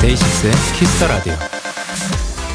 [0.00, 1.34] 데이식스의 키스 더 라디오.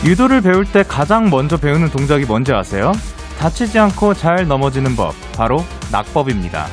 [0.04, 2.92] 유도를 배울 때 가장 먼저 배우는 동작이 뭔지 아세요?
[3.40, 5.64] 다치지 않고 잘 넘어지는 법, 바로
[5.94, 6.68] 낙법입니다.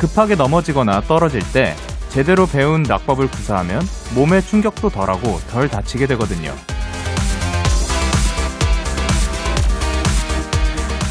[0.00, 1.76] 급하게 넘어지거나 떨어질 때
[2.08, 3.80] 제대로 배운 낙법을 구사하면
[4.16, 6.52] 몸의 충격도 덜하고 덜 다치게 되거든요.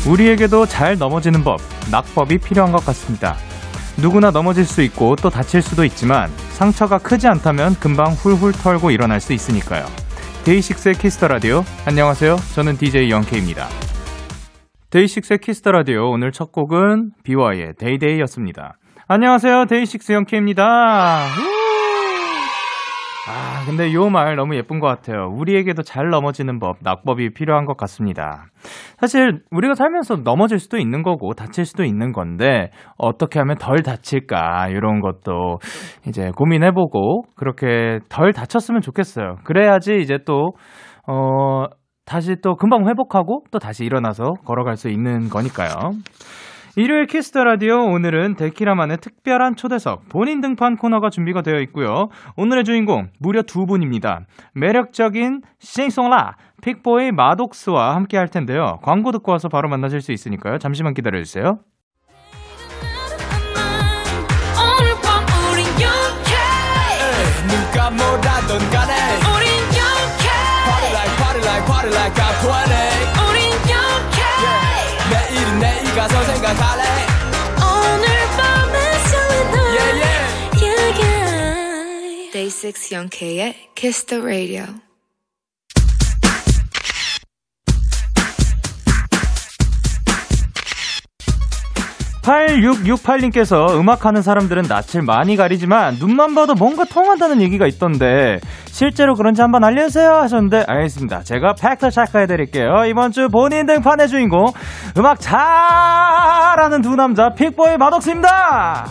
[0.05, 3.38] 우리에게도 잘 넘어지는 법, 낙법이 필요한 것 같습니다.
[3.95, 9.21] 누구나 넘어질 수 있고 또 다칠 수도 있지만 상처가 크지 않다면 금방 훌훌 털고 일어날
[9.21, 9.85] 수 있으니까요.
[10.43, 11.63] 데이식스의 키스 더 라디오.
[11.85, 12.38] 안녕하세요.
[12.54, 13.70] 저는 DJ 영케이입니다.
[14.91, 18.73] 데이식스의 키스 더 라디오 오늘 첫 곡은 비와이의 Day Day였습니다.
[19.07, 19.65] 안녕하세요.
[19.65, 20.63] 데이식스 영케이입니다.
[23.27, 25.27] 아, 근데 요 말 너무 예쁜 것 같아요.
[25.31, 28.46] 우리에게도 잘 넘어지는 법, 낙법이 필요한 것 같습니다.
[28.98, 34.70] 사실 우리가 살면서 넘어질 수도 있는 거고 다칠 수도 있는 건데 어떻게 하면 덜 다칠까
[34.70, 35.59] 이런 것도
[36.07, 39.35] 이제 고민해보고 그렇게 덜 다쳤으면 좋겠어요.
[39.43, 40.53] 그래야지 이제 또
[41.05, 41.65] 어.
[42.10, 45.93] 다시 또 금방 회복하고 또 다시 일어나서 걸어갈 수 있는 거니까요.
[46.76, 52.10] 일요일 키스 더 라디오 오늘은 데키라만의 특별한 초대석 본인 등판 코너가 준비가 되어 있고요.
[52.35, 54.21] 오늘의 주인공 무려 두 분입니다.
[54.55, 58.80] 매력적인 싱송라 픽보이 마독스와 함께 할 텐데요.
[58.82, 60.57] 광고 듣고 와서 바로 만나실 수 있으니까요.
[60.57, 61.60] 잠시만 기다려 주세요.
[67.47, 68.78] 누가 뭐라던 간
[71.90, 72.69] party like I'm 20
[73.29, 74.22] 우린 영케
[75.12, 76.84] 내일은 내일 가서 생각할래
[77.57, 78.07] 오늘
[78.38, 78.78] 밤에
[79.09, 80.23] 설레는 yeah, yeah.
[80.62, 82.31] yeah, yeah.
[82.31, 84.66] Day 6 영케의 Kiss the Radio
[92.22, 98.40] 8668님께서 음악하는 사람들은 낯을 많이 가리지만 눈만 봐도 뭔가 통한다는 얘기가 있던데
[98.79, 101.23] 실제로 그런지 한번 알려주세요 하셨는데 알겠습니다.
[101.23, 102.85] 제가 팩트 체크해 드릴게요.
[102.85, 104.53] 이번 주 본인 등판의 주인공
[104.97, 108.88] 음악 잘하는 두 남자 픽보이 마독스입니다.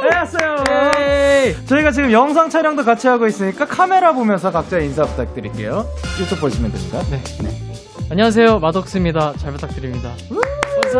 [0.00, 0.56] 안녕하세요.
[1.66, 5.84] 저희가 지금 영상 촬영도 같이 하고 있으니까 카메라 보면서 각자 인사 부탁드릴게요.
[6.18, 6.98] 이쪽 보시면 됩니다.
[7.10, 7.71] 네.
[8.12, 10.10] 안녕하세요 마덕스입니다 잘 부탁드립니다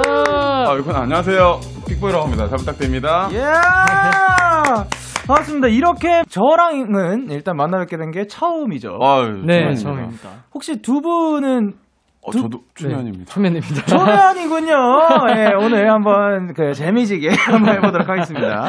[0.09, 1.61] 아, 이건 안녕하세요.
[1.87, 2.49] 픽보이라고 합니다.
[2.49, 3.29] 잘 부탁드립니다.
[3.33, 3.43] 예!
[5.29, 5.69] 반갑습니다.
[5.69, 8.97] 이렇게 저랑은 일단 만나뵙게 된 게 처음이죠.
[9.03, 9.83] 아유, 네 처음입니다.
[9.83, 11.75] 처음입니다 혹시 두 분은
[12.25, 13.25] 어, 저도 초면입니다.
[13.33, 14.73] 초면입니다 초면이군요.
[15.37, 18.67] 예, 오늘 한번 그 재미지게 한번 해보도록 하겠습니다.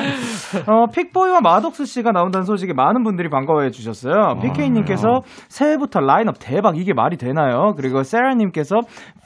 [0.66, 4.40] 어, 픽보이와 마독스 씨가 나온다는 소식에 많은 분들이 반가워해 주셨어요.
[4.42, 7.74] PK님께서 새해부터 라인업 대박 이게 말이 되나요?
[7.78, 8.76] 그리고 세라님께서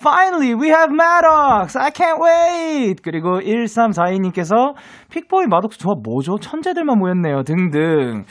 [0.01, 4.73] Finally we have Maddox I can't wait 그리고 1342님께서
[5.09, 6.37] 픽보이 마독스 조합 뭐죠?
[6.37, 8.25] 천재들만 모였네요 등등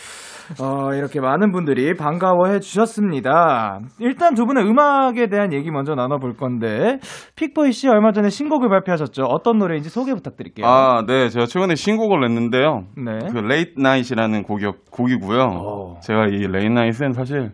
[0.61, 3.81] 어, 이렇게 많은 분들이 반가워해 주셨습니다.
[3.99, 6.99] 일단 두 분의 음악에 대한 얘기 먼저 나눠볼 건데,
[7.37, 9.25] 픽보이 씨 얼마 전에 신곡을 발표하셨죠?
[9.25, 10.67] 어떤 노래인지 소개 부탁드릴게요.
[10.67, 11.29] 아, 네.
[11.29, 12.85] 제가 최근에 신곡을 냈는데요.
[12.97, 13.19] 네.
[13.33, 15.43] 그 Late Night이라는 곡이, 곡이고요.
[15.43, 15.99] 오.
[16.01, 17.53] 제가 이 Late Night은 사실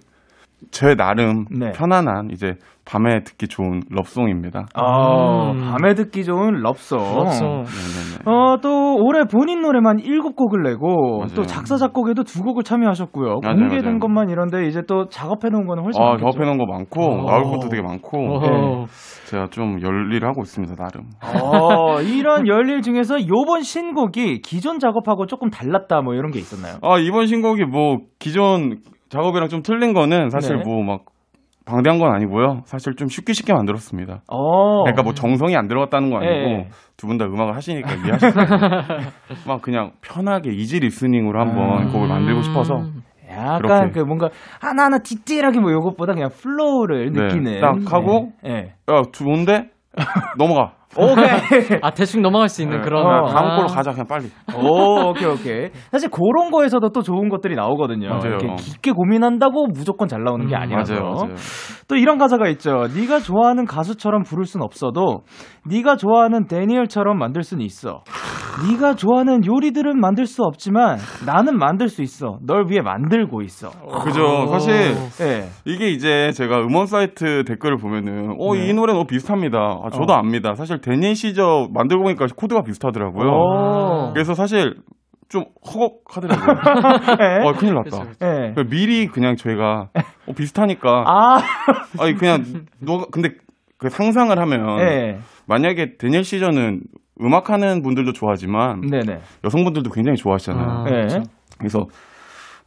[0.70, 1.72] 제 나름 네.
[1.72, 2.54] 편안한 이제
[2.84, 4.66] 밤에 듣기 좋은 럽송입니다.
[4.74, 5.60] 아, 음.
[5.70, 6.98] 밤에 듣기 좋은 럽송.
[8.24, 11.34] 어, 또 올해 본인 노래만 7곡을 내고 맞아요.
[11.34, 13.40] 또 작사 작곡에도 두 곡을 참여하셨고요.
[13.42, 13.98] 맞아요, 공개된 맞아요.
[14.00, 16.30] 것만 이런데 이제 또 작업해 놓은 거는 훨씬 아, 많겠죠.
[16.32, 17.26] 작업해 놓은 거 많고, 오.
[17.26, 18.86] 나올 것도 되게 많고, 어허.
[19.26, 21.06] 제가 좀 열일을 하고 있습니다, 나름.
[21.22, 26.78] 어, 이런 열일 중에서 요번 신곡이 기존 작업하고 조금 달랐다 뭐 이런 게 있었나요?
[26.82, 30.62] 아, 이번 신곡이 뭐, 기존 작업이랑 좀 틀린 거는 사실 네.
[30.64, 31.02] 뭐 막,
[31.64, 32.62] 방대한 건 아니고요.
[32.64, 34.22] 사실 좀 쉽게 쉽게 만들었습니다.
[34.28, 34.82] 어.
[34.82, 36.68] 그러니까 뭐 정성이 안 들어갔다는 건 아니고 네.
[36.96, 38.48] 두분 다 음악을 하시니까 이해하실 거예요.
[39.46, 41.92] 막 그냥 편하게 easy listening으로 한번 음.
[41.92, 42.74] 곡을 만들고 싶어서
[43.30, 43.90] 약간 그렇게.
[43.92, 44.28] 그 뭔가
[44.60, 48.50] 하나하나 디테일하게 뭐 요것보다 그냥 flow를 네, 느끼는 딱 하고 네.
[48.52, 48.94] 네.
[48.94, 49.70] 야 좋은데
[50.38, 51.78] 넘어가 오케이.
[51.82, 53.04] 아 대충 넘어갈 수 있는 네, 그런.
[53.06, 53.32] 어, 아.
[53.32, 54.26] 다음 걸로 가자 그냥 빨리.
[54.54, 55.70] 오, 오케이, 오케이.
[55.90, 58.08] 사실 그런 거에서도 또 좋은 것들이 나오거든요.
[58.08, 58.24] 맞아요.
[58.26, 60.94] 이렇게 깊게 고민한다고 무조건 잘 나오는 게 음, 아니라서.
[60.94, 61.34] 맞아요, 맞아요.
[61.88, 62.86] 또 이런 가사가 있죠.
[62.94, 65.22] 네가 좋아하는 가수처럼 부를 순 없어도
[65.66, 68.02] 네가 좋아하는 데니엘처럼 만들 수는 있어.
[68.68, 72.38] 네가 좋아하는 요리들은 만들 수 없지만 나는 만들 수 있어.
[72.46, 73.70] 널 위해 만들고 있어.
[74.04, 74.46] 그죠.
[74.48, 75.48] 사실 예.
[75.64, 78.66] 이게 이제 제가 음원 사이트 댓글을 보면은 어, 네.
[78.68, 79.58] 이 노래 너무 비슷합니다.
[79.58, 80.16] 아, 저도 어.
[80.16, 80.54] 압니다.
[80.54, 83.28] 사실 데니엘 시저 만들고 보니까 코드가 비슷하더라고요.
[83.28, 84.12] 오.
[84.12, 84.74] 그래서 사실
[85.28, 86.46] 좀 허걱하더라고요.
[87.20, 87.38] 예.
[87.48, 87.84] 어, 큰일 났다.
[87.84, 88.26] 그쵸, 그쵸.
[88.26, 88.52] 예.
[88.54, 89.88] 그래서 미리 그냥 저희가
[90.26, 91.38] 어, 비슷하니까 아,
[91.98, 92.44] 아니 그냥
[92.80, 93.30] 너가 근데
[93.78, 95.18] 그 상상을 하면 예.
[95.46, 96.80] 만약에 데니엘 시저는
[97.20, 99.20] 음악하는 분들도 좋아하지만 네네.
[99.44, 100.66] 여성분들도 굉장히 좋아하시잖아요.
[100.68, 100.84] 아.
[101.58, 101.86] 그래서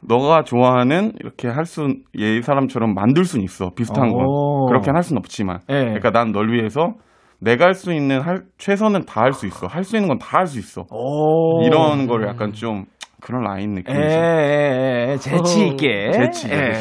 [0.07, 4.65] 너가 좋아하는 이렇게 할 수 얘 사람처럼 만들 수는 있어 비슷한 건 오.
[4.67, 5.73] 그렇게 할 수는 없지만 예.
[5.83, 6.93] 그러니까 난 널 위해서
[7.39, 10.39] 내가 할 수 있는 할, 최선은 다 할 수 있어 할 수 있는 건 다
[10.39, 11.61] 할 수 있어 오.
[11.65, 12.85] 이런 거를 약간 좀
[13.21, 15.17] 그런 라인 예, 느낌이죠.
[15.19, 16.11] 재치 있게.
[16.11, 16.73] 재치 예.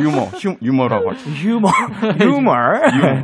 [0.00, 1.30] 유머 휴, 유머라고 하죠.
[1.46, 1.68] 유머.
[2.26, 3.22] 유머.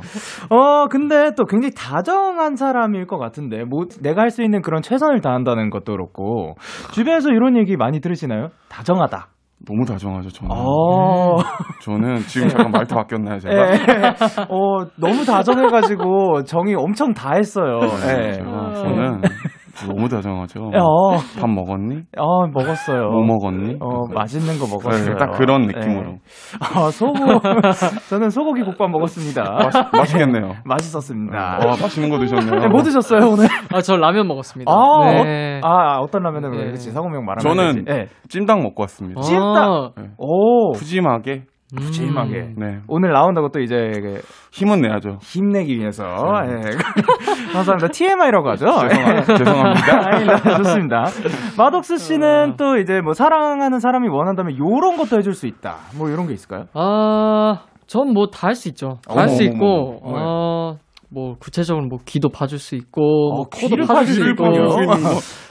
[0.50, 5.20] 어, 근데 또 굉장히 다정한 사람일 것 같은데, 뭐, 내가 할 수 있는 그런 최선을
[5.22, 6.54] 다한다는 것도 그렇고,
[6.92, 8.50] 주변에서 이런 얘기 많이 들으시나요?
[8.68, 9.26] 다정하다.
[9.66, 10.50] 너무 다정하죠 저는.
[10.54, 11.38] 어,
[11.82, 13.54] 저는 지금 잠깐 말투 바뀌었나요 제가?
[13.72, 13.74] 예.
[14.48, 17.80] 어, 너무 다정해가지고, 정이 엄청 다 했어요.
[17.82, 18.32] 예.
[18.32, 19.20] 제가 저는
[19.86, 20.70] 너무 다정하죠.
[20.74, 22.02] 어, 밥 먹었니?
[22.18, 23.10] 어, 먹었어요.
[23.10, 23.76] 뭐 먹었니?
[23.80, 25.14] 어, 맛있는 거 먹었어요.
[25.14, 26.10] 네, 딱 그런 느낌으로.
[26.12, 26.18] 예.
[26.60, 27.12] 아, 소고,
[28.10, 29.42] 저는 소고기 국밥 먹었습니다.
[29.42, 30.54] 맛, 맛있겠네요.
[30.64, 31.36] 맛있었습니다.
[31.38, 32.60] 와 맛있는 거 드셨네요.
[32.60, 33.46] 네, 뭐 드셨어요, 오늘?
[33.72, 34.70] 아, 저 라면 먹었습니다.
[34.72, 35.60] 아, 네.
[35.62, 36.56] 어, 아, 어떤 라면을 네.
[36.64, 37.84] 그렇지 성우명 말하면 저는 되지.
[37.84, 38.06] 네.
[38.28, 39.20] 찜닭 먹고 왔습니다.
[39.20, 39.56] 찜- 찜닭!
[39.56, 41.42] 아, 오, 푸짐하게.
[41.76, 42.54] 푸짐하게.
[42.56, 42.78] 네.
[42.88, 44.20] 오늘 나온다고 또 이제 그
[44.52, 45.18] 힘은 내야죠.
[45.20, 46.04] 힘내기 위해서.
[46.46, 46.70] 예.
[47.52, 47.88] 감사합니다.
[47.88, 48.66] TMI라고 하죠.
[48.88, 50.08] 죄송합, 죄송합니다.
[50.08, 50.36] 아닙니다.
[50.58, 51.04] 좋습니다.
[51.58, 55.76] 마덕스 씨는 또 이제 뭐 사랑하는 사람이 원한다면 요런 것도 해줄 수 있다.
[55.96, 56.64] 뭐 이런 게 있을까요?
[56.74, 58.98] 아, 전 뭐 다 할 수 있죠.
[59.06, 60.16] 다 할 수 있고, 어머.
[60.18, 60.76] 어,
[61.10, 64.44] 뭐 구체적으로 뭐 귀도 봐줄 수 있고, 뭐 어, 코도 귀를 파줄 수 있고.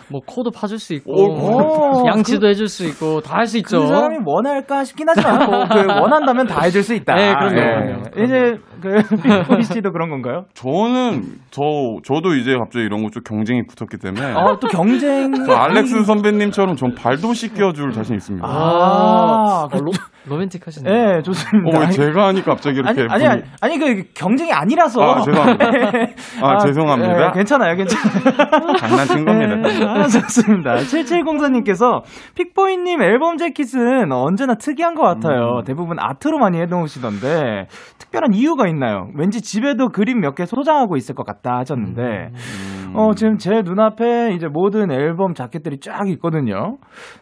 [0.10, 3.82] 뭐 코도 파줄 수 있고, 오, 양치도 해줄 수 있고, 다 할 수 있죠.
[3.82, 7.14] 그 사람이 원할까 싶긴 하지만 뭐 그 원한다면 다 해줄 수 있다.
[7.16, 7.64] 네, 그럼요, 예.
[7.86, 8.04] 그럼요.
[8.24, 8.94] 이제 그
[9.52, 10.46] 빅보이 씨도 그런 건가요?
[10.54, 11.62] 저는 저
[12.06, 15.32] 저도 이제 갑자기 이런 거 좀 경쟁이 붙었기 때문에 아, 또 경쟁.
[15.46, 18.46] 저 알렉스 선배님처럼 전 발도 씻겨줄 자신 있습니다.
[18.48, 19.92] 아, 아, 로,
[20.28, 20.94] 로맨틱하시네요.
[20.94, 21.78] 네, 좋습니다.
[21.78, 25.02] 어, 왜 제가 하니까 갑자기 아니, 이렇게 아니, 아니, 분위- 아니, 그 경쟁이 아니라서.
[25.02, 25.66] 아, 죄송합니다.
[26.44, 27.28] 아, 죄송합니다.
[27.28, 28.74] 예, 괜찮아요, 괜찮아요.
[28.78, 29.97] 장난친 겁니다.
[30.02, 30.76] 아, 좋습니다.
[30.76, 32.02] 7704님께서
[32.36, 35.62] 픽보이님 앨범 재킷은 언제나 특이한 것 같아요.
[35.66, 37.68] 대부분 아트로 많이 해놓으시던데
[38.00, 39.10] 특별한 이유가 있나요?
[39.16, 42.94] 왠지 집에도 그림 몇 개 소장하고 있을 것 같다 하셨는데 음.
[42.96, 46.78] 어, 지금 제 눈앞에 이제 모든 앨범 자켓들이 쫙 있거든요.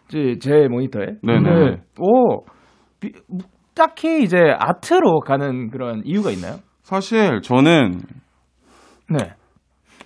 [0.08, 1.06] 제, 제 모니터에.
[1.22, 1.76] 네네.
[1.98, 2.44] 오,
[3.00, 3.12] 비-
[3.74, 6.56] 딱히 이제 아트로 가는 그런 이유가 있나요?
[6.82, 8.00] 사실 저는
[9.10, 9.18] 네.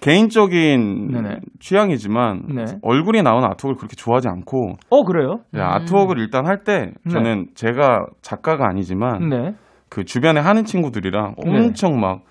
[0.01, 1.41] 개인적인 네네.
[1.61, 2.65] 취향이지만 네.
[2.83, 5.41] 얼굴이 나오는 아트웍을 그렇게 좋아하지 않고 어, 그래요?
[5.53, 7.11] 네, 아트웍을 일단 할때 네.
[7.11, 9.55] 저는 제가 작가가 아니지만 네.
[9.89, 11.59] 그 주변에 하는 친구들이랑 네.
[11.59, 12.23] 엄청 막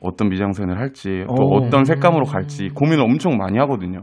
[0.00, 1.56] 어떤 미장센을 할지 또 오.
[1.56, 4.00] 어떤 색감으로 갈지 고민을 엄청 많이 하거든요.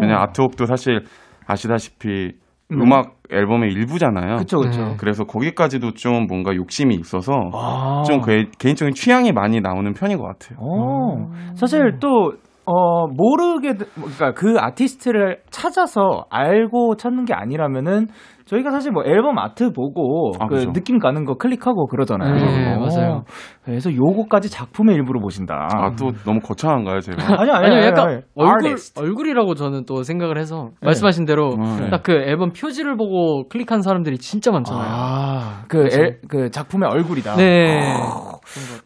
[0.00, 1.04] 왜냐 아트웍도 사실
[1.46, 2.32] 아시다시피
[2.72, 2.82] 음.
[2.82, 4.36] 음악 앨범의 일부잖아요.
[4.36, 4.82] 그쵸, 그쵸.
[4.82, 4.94] 네.
[4.98, 8.02] 그래서 거기까지도 좀 뭔가 욕심이 있어서 아.
[8.06, 10.58] 좀 그, 개인적인 취향이 많이 나오는 편인 것 같아요.
[10.60, 12.32] 어, 사실 또,
[12.66, 18.08] 어, 모르게, 되- 그러니까 그 아티스트를 찾아서 알고 찾는 게 아니라면은
[18.46, 20.72] 저희가 사실 뭐 앨범 아트 보고 아, 그 그죠.
[20.72, 22.32] 느낌 가는 거 클릭하고 그러잖아요.
[22.34, 23.24] 네, 어, 맞아요.
[23.64, 25.66] 그래서 요거까지 작품의 일부로 보신다.
[25.72, 27.24] 아 또 너무 거창한가요 제가?
[27.40, 28.20] 아니, 아니, 아니요, 아니, 약간 아니.
[28.36, 28.76] 얼굴.
[28.96, 31.90] 얼굴이라고 저는 또 생각을 해서, 말씀하신 대로, 네.
[31.90, 34.86] 딱그 앨범 표지를 보고 클릭한 사람들이 진짜 많잖아요.
[34.88, 37.34] 아, 그, 엘, 그 작품의 얼굴이다.
[37.36, 37.80] 네.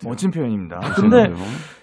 [0.06, 0.76] 멋진 표현입니다.
[0.82, 1.28] 아, 근데.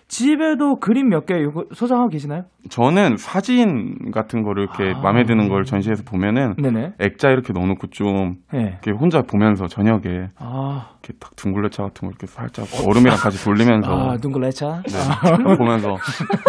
[0.09, 1.33] 집에도 그림 몇 개
[1.73, 2.43] 소장하고 계시나요?
[2.69, 5.01] 저는 사진 같은 거를 이렇게 아.
[5.01, 6.93] 마음에 드는 걸 전시해서 보면은 네네.
[6.99, 8.77] 액자 이렇게 넣어놓고 좀 네.
[8.81, 13.91] 이렇게 혼자 보면서 저녁에 아, 이렇게 딱 둥글레차 같은 거 이렇게 살짝 얼음이랑 같이 돌리면서
[14.11, 14.83] 아, 둥글레차.
[14.83, 15.97] 네, 보면서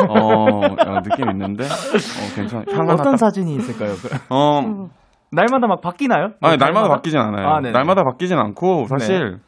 [0.09, 3.95] 어 느낌 있는데 어 하나 어떤 딱- 사진이 있을까요?
[3.95, 4.89] 그- 어
[5.33, 6.31] 날마다 막 바뀌나요?
[6.41, 7.47] 아니 날마다 바뀌진 않아요.
[7.49, 7.61] 아.
[7.61, 9.39] 날마다 바뀌진 않고 사실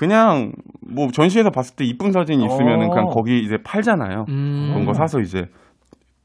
[0.00, 2.88] 그냥 뭐 전시에서 봤을 때 이쁜 사진이 있으면은 어.
[2.88, 4.24] 그냥 거기 이제 팔잖아요.
[4.30, 4.70] 음.
[4.72, 5.44] 그런 거 사서 이제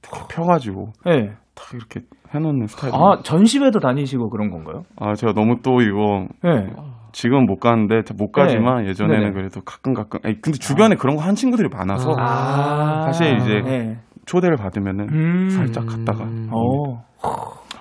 [0.02, 1.34] 탁 펴가지고 네.
[1.54, 2.00] 딱 이렇게
[2.34, 2.94] 해놓는 스타일.
[2.96, 4.84] 아, 전시회도 다니시고 그런 건가요?
[4.98, 6.70] 아 제가 너무 또 이거 네.
[7.12, 9.32] 지금 못 가는데 못 가지만 예전에는 네네.
[9.34, 10.22] 그래도 가끔 가끔.
[10.24, 13.98] 아니, 근데 주변에 그런 거 한 친구들이 많아서 아, 사실 이제 네.
[14.26, 15.50] 초대를 받으면은 음.
[15.50, 16.24] 살짝 갔다가.
[16.24, 16.48] 음.
[16.50, 17.04] 어.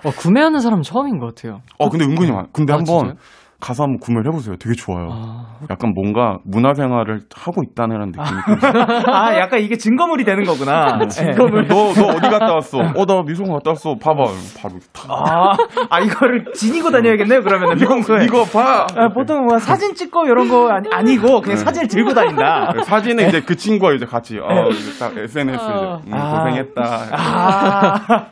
[0.03, 1.61] 어, 구매하는 사람 처음인 것 같아요.
[1.79, 2.47] 어 근데 은근히 많.
[2.51, 3.13] 근데 아, 한번 진짜요?
[3.59, 4.55] 가서 한번 구매를 해보세요.
[4.59, 5.07] 되게 좋아요.
[5.11, 8.85] 아, 약간 뭔가 문화생활을 하고 있다는 느낌이 들어요.
[9.07, 10.99] 아, 약간 이게 증거물이 되는 거구나.
[11.07, 11.67] 증거물.
[11.67, 12.79] 너, 너 어디 갔다 왔어?
[12.79, 13.95] 어, 나 미송 갔다 왔어.
[13.95, 14.23] 봐봐.
[14.61, 15.09] 바로 탁.
[15.09, 15.57] 아,
[15.89, 18.25] 아, 이거를 지니고 다녀야겠네요, 그러면 평소에.
[18.25, 18.85] 이거 봐.
[18.95, 22.73] 아, 보통 뭐 사진 찍고 이런 거 아니, 아니고 그냥 사진을 들고 다닌다.
[22.75, 25.73] 네, 사진은 이제 그 친구와 이제 같이 어, 이제 딱 SNS 이제
[26.07, 26.43] 음, 아.
[26.43, 26.81] 고생했다.
[27.11, 28.27] 아,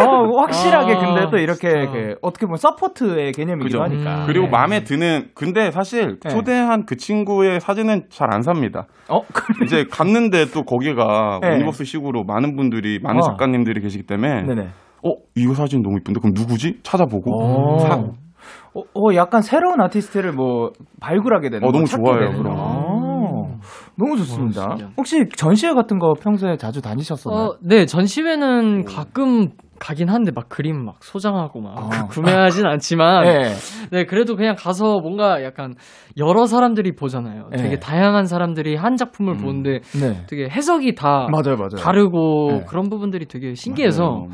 [0.00, 1.92] 어, 확실하게 아, 근데 또 이렇게 진짜.
[1.92, 3.82] 그 어떻게 보면 서포트의 개념이기도 그죠.
[3.82, 4.22] 하니까.
[4.22, 4.26] 음.
[4.26, 4.50] 그리고 네.
[4.62, 6.30] 마음에 드는 근데 사실 네.
[6.30, 8.86] 초대한 그 친구의 사진은 잘 안 삽니다.
[9.08, 9.64] 어, 그래.
[9.64, 11.54] 이제 갔는데 또 거기가 네.
[11.54, 13.22] 유니버스식으로 많은 분들이 많은 어.
[13.22, 14.62] 작가님들이 계시기 때문에 네네.
[15.04, 17.78] 어 이거 사진 너무 이쁜데 그럼 누구지 찾아보고 오.
[17.80, 18.14] 사고
[18.74, 22.50] 어, 어, 약간 새로운 아티스트를 뭐 발굴하게 되는 어, 거, 너무 좋아요, 그런 거.
[22.56, 23.58] 어,
[23.96, 24.62] 너무 좋습니다.
[24.62, 24.94] 와, 신기하네.
[24.96, 27.44] 혹시 전시회 같은 거 평소에 자주 다니셨었나요?
[27.44, 29.50] 어, 네, 전시회는 가끔
[29.82, 31.88] 가긴 한데 막 그림 막 소장하고 막 어.
[32.08, 33.52] 구매하진 않지만 네.
[33.90, 35.74] 네, 그래도 그냥 가서 뭔가 약간
[36.16, 37.48] 여러 사람들이 보잖아요.
[37.50, 37.56] 네.
[37.56, 39.38] 되게 다양한 사람들이 한 작품을 음.
[39.38, 40.24] 보는데 네.
[40.28, 41.76] 되게 해석이 다 맞아요, 맞아요.
[41.80, 42.64] 다르고 네.
[42.68, 44.28] 그런 부분들이 되게 신기해서.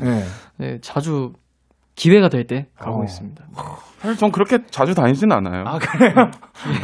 [0.57, 1.33] 네, 자주
[1.99, 3.03] 기회가 될 때 가고 어.
[3.03, 3.43] 있습니다.
[3.99, 5.65] 사실 전 그렇게 자주 다니지는 않아요.
[5.67, 6.13] 아, 그래요?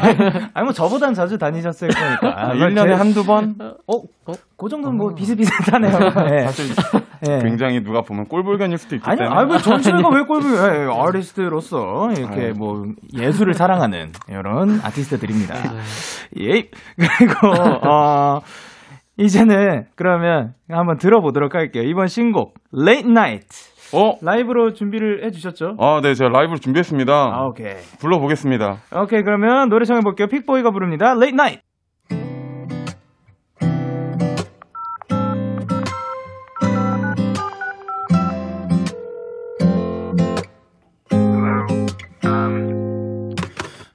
[0.01, 0.17] 아니,
[0.53, 2.33] 아니, 뭐 저보단 자주 다니셨을 거니까.
[2.49, 3.55] 아, 1년에 한두 번?
[3.87, 3.95] 어,
[4.25, 5.97] 어, 그 정도는 뭐 비슷비슷하네요.
[6.29, 6.39] 네.
[6.45, 6.75] 사실
[7.21, 7.39] 네.
[7.41, 9.33] 굉장히 누가 보면 꼴불견일 수도 있기 아니, 때문에.
[9.33, 12.53] 아니, 뭐 전체가 왜 꼴비, 예, 아티스트로서 이렇게 아유.
[12.57, 15.53] 뭐 예술을 사랑하는 이런 아티스트들입니다.
[15.53, 16.41] 네.
[16.41, 16.69] 예.
[16.97, 17.47] 그리고,
[17.89, 18.41] 어,
[19.17, 21.83] 이제는 그러면 한번 들어보도록 할게요.
[21.83, 23.74] 이번 신곡, Late Night.
[23.95, 24.17] 어?
[24.21, 25.77] 라이브로 준비를 해주셨죠?
[25.79, 27.13] 아, 네, 제가 라이브를 준비했습니다.
[27.13, 27.75] 아, 오케이.
[27.99, 28.77] 불러보겠습니다.
[29.03, 30.27] 오케이, 그러면 노래 청해볼게요.
[30.27, 31.11] 픽보이가 부릅니다.
[31.11, 31.61] Late Night.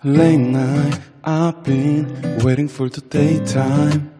[0.02, 2.06] Late night, I've been
[2.42, 4.19] waiting for the daytime.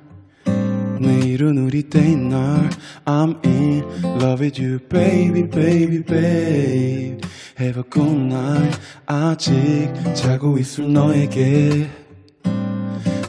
[1.01, 2.79] 내일은 우리 day night.
[3.07, 3.83] I'm in
[4.21, 7.21] love with you, baby, baby, babe.
[7.59, 8.79] Have a good night.
[9.07, 11.89] 아직 자고 있을 너에게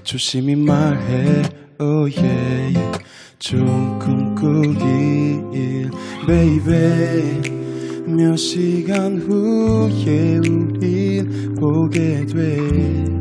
[0.03, 1.43] 조심히 말해,
[1.79, 3.01] oh yeah,
[3.99, 5.89] 꿈 꾸길,
[6.27, 7.61] baby.
[8.05, 13.20] 몇 시간 후에 우릴 보게 돼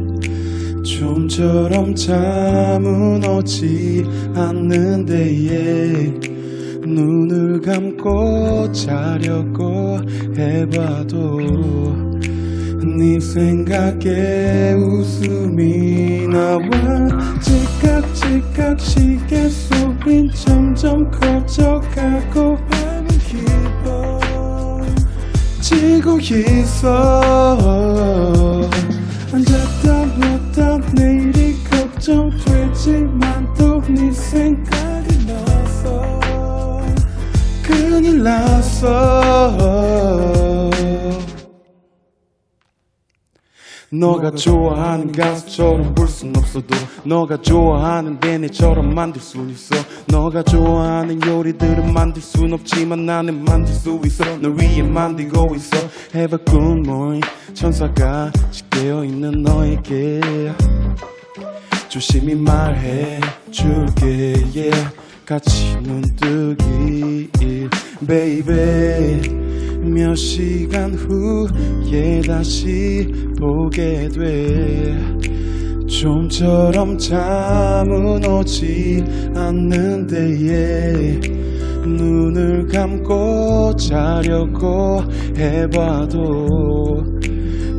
[0.82, 6.30] 좀처럼 잠은 오지 않는데 예.
[6.82, 9.98] 눈을 감고 자려고
[10.36, 11.38] 해봐도
[12.98, 16.60] 네 생각에 웃음이 나와
[17.40, 23.50] 찌깍찌깍 시계 소린 점점 커져가고 하는 기분
[25.60, 27.20] 지고 있어
[30.94, 36.20] 내일이 걱정되지만 또 네 생각이 나서
[37.64, 39.50] 큰일 났어
[43.92, 49.74] 너가 좋아하는 가수처럼 볼 순 없어도 너가 좋아하는 데네처럼 만들 순 있어.
[50.06, 54.24] 너가 좋아하는 요리들은 만들 순 없지만 나는 만들 수 있어.
[54.38, 55.76] 널 위해 만들고 있어.
[56.14, 60.20] Have a good morning 천사가 지깨어 있는 너에게
[61.90, 63.18] 조심히 말해
[63.50, 64.88] 줄게 yeah.
[65.26, 67.28] 같이 눈뜨기
[68.06, 69.20] baby
[69.80, 74.96] 몇 시간 후에 다시 보게 돼
[75.88, 79.02] 좀처럼 잠은 오지
[79.34, 81.20] 않는데 yeah.
[81.84, 85.02] 눈을 감고 자려고
[85.36, 87.20] 해봐도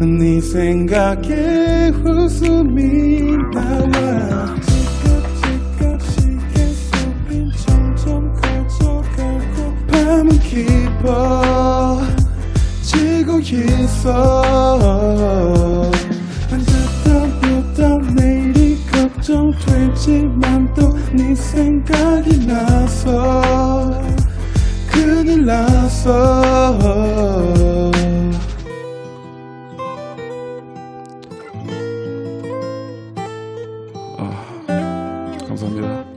[0.06, 4.56] 네 생각에 웃음이 나와.
[6.00, 12.02] 시계 소린 점점 커져가고 밤은 깊어
[12.82, 14.44] 지고 있어.
[16.52, 23.92] 눕다 내일이 걱정되지만 또 네 생각이 나서
[24.90, 26.42] 큰일 났어
[35.52, 36.11] 감사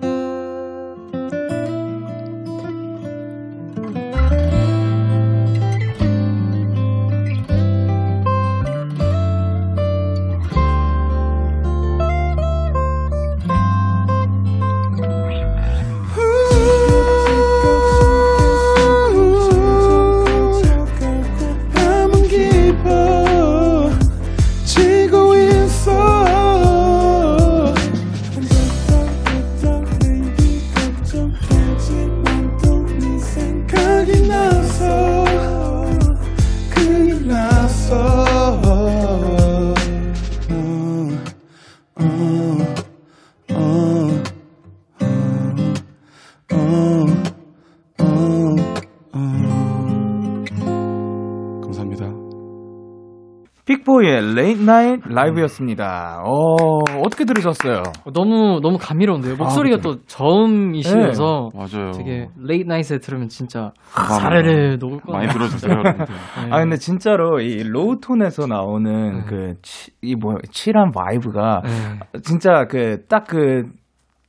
[54.33, 56.23] Late Night Live였습니다.
[56.25, 57.83] 어, 어떻게 들으셨어요?
[58.13, 59.37] 너무 너무 감미로운데요.
[59.37, 59.97] 목소리가 그죠.
[59.97, 61.91] 또 저음이시면서 맞아요.
[61.93, 64.19] 되게 late night에 들으면 진짜 감사합니다.
[64.21, 65.29] 사르르 녹을 것 많이.
[65.29, 65.75] 들어주세요.
[65.83, 66.51] 네.
[66.51, 69.25] 아, 근데 진짜로 이 low tone에서 나오는 네.
[69.27, 72.21] 그, 치, 이 뭐, chill한 vibe가 네.
[72.23, 73.65] 진짜 그, 딱 그,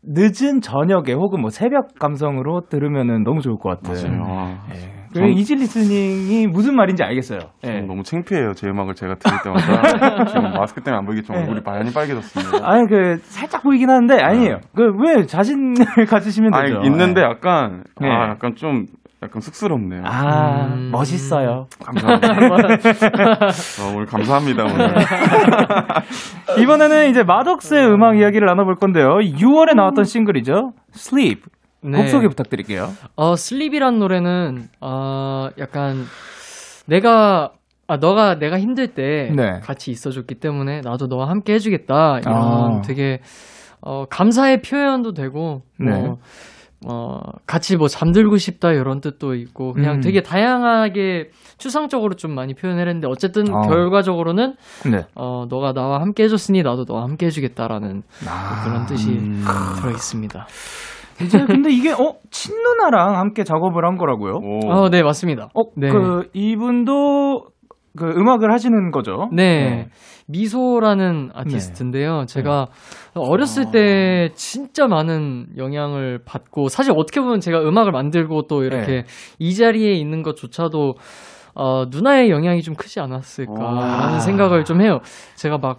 [0.07, 4.07] 늦은 저녁에 혹은 뭐 새벽 감성으로 들으면은 너무 좋을 것 같아요.
[4.07, 4.23] 맞아요.
[4.27, 4.65] 아,
[5.15, 5.19] 예.
[5.19, 7.39] 그리고 이지 리스닝이 무슨 말인지 알겠어요.
[7.63, 7.67] 예.
[7.67, 8.53] 저는 너무 창피해요.
[8.53, 10.25] 제 음악을 제가 들을 때마다.
[10.25, 11.47] 지금 마스크 때문에 안 보이겠지만 네.
[11.49, 12.69] 얼굴이 많이 빨개졌습니다.
[12.69, 14.59] 아니 그 살짝 보이긴 하는데 아니에요.
[14.75, 15.75] 그 왜 자신을
[16.07, 16.81] 가지시면 아니, 되죠.
[16.85, 18.09] 있는데 약간, 네.
[18.09, 18.85] 아, 약간 좀,
[19.23, 20.03] 약간 쑥스럽네요.
[20.05, 20.89] 아 음.
[20.91, 21.67] 멋있어요.
[21.83, 22.27] 감사합니다.
[23.81, 24.93] 어, 오늘 감사합니다, 오늘.
[26.61, 29.17] 이번에는 이제 마덕스의 음악 이야기를 나눠볼 건데요.
[29.17, 30.73] 6월에 나왔던 싱글이죠.
[30.95, 31.41] Sleep.
[31.85, 31.97] 네.
[31.97, 32.91] 곡 소개 부탁드릴게요.
[33.15, 36.05] 어, 슬립이란 노래는 어, 약간
[36.85, 37.51] 내가
[37.87, 39.59] 아 너가 내가 힘들 때 네.
[39.61, 42.81] 같이 있어줬기 때문에 나도 너와 함께 해주겠다 이런 아.
[42.81, 43.19] 되게
[43.81, 45.91] 어, 감사의 표현도 되고 네.
[45.91, 46.17] 뭐
[46.87, 50.01] 어, 같이 뭐 잠들고 싶다 이런 뜻도 있고 그냥 음.
[50.01, 53.61] 되게 다양하게 추상적으로 좀 많이 표현했는데 어쨌든 아.
[53.61, 54.55] 결과적으로는
[54.91, 55.05] 네.
[55.15, 59.43] 어, 너가 나와 함께 해줬으니 나도 너와 함께 해주겠다라는 아, 그런 뜻이 음.
[59.79, 60.47] 들어 있습니다.
[61.21, 64.33] 이제 근데 이게 어 친누나랑 함께 작업을 한 거라고요?
[64.35, 64.71] 오.
[64.71, 65.49] 어, 네 맞습니다.
[65.53, 65.89] 어, 네.
[65.89, 67.45] 그 이분도
[67.97, 69.29] 그 음악을 하시는 거죠?
[69.31, 69.87] 네.
[70.27, 72.25] 미소라는 아티스트인데요.
[72.27, 72.67] 제가
[73.13, 73.19] 아.
[73.19, 79.03] 어렸을 때 진짜 많은 영향을 받고 사실 어떻게 보면 제가 음악을 만들고 또 이렇게 네.
[79.39, 80.95] 이 자리에 있는 것조차도
[81.55, 84.19] 어, 누나의 영향이 좀 크지 않았을까라는 아.
[84.19, 84.99] 생각을 좀 해요.
[85.35, 85.77] 제가 막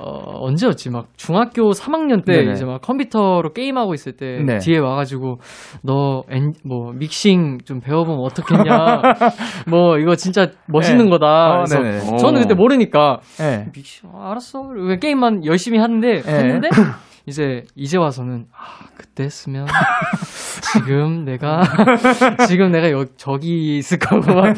[0.00, 0.90] 어, 언제였지?
[0.90, 2.52] 막 중학교 3학년 때 네네.
[2.52, 4.58] 이제 막 컴퓨터로 게임하고 있을 때 네.
[4.58, 5.38] 뒤에 와가지고
[5.82, 6.22] 너
[6.64, 9.02] 뭐 믹싱 좀 배워보면 어떻겠냐?
[9.68, 11.10] 뭐 이거 진짜 멋있는 네.
[11.10, 11.50] 거다.
[11.50, 12.16] 어, 그래서 네네.
[12.18, 13.66] 저는 그때 모르니까 네.
[13.74, 14.60] 믹싱 아, 알았어.
[14.60, 16.32] 왜 게임만 열심히 하는데 네.
[16.32, 16.68] 했는데
[17.28, 19.66] 이제 이제 와서는 아 그때 했으면
[20.72, 21.62] 지금 내가
[22.48, 24.54] 지금 내가 여, 저기 있을 거고 막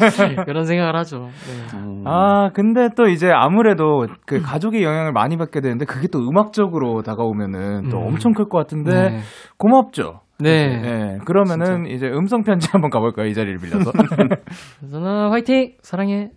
[0.48, 1.28] 이런 생각을 하죠.
[1.46, 1.76] 네.
[1.78, 2.04] 음.
[2.06, 7.88] 아, 근데 또 이제 아무래도 그 가족의 영향을 많이 받게 되는데 그게 또 음악적으로 다가오면은
[7.90, 8.06] 또 음.
[8.06, 9.18] 엄청 클 것 같은데 네.
[9.59, 10.20] 고맙죠.
[10.38, 10.80] 네.
[10.80, 11.18] 네.
[11.26, 13.26] 그러면은 이제 음성 편지 한번 가볼까요?
[13.26, 13.92] 이 자리를 빌려서.
[14.90, 16.30] 누나 화이팅 사랑해.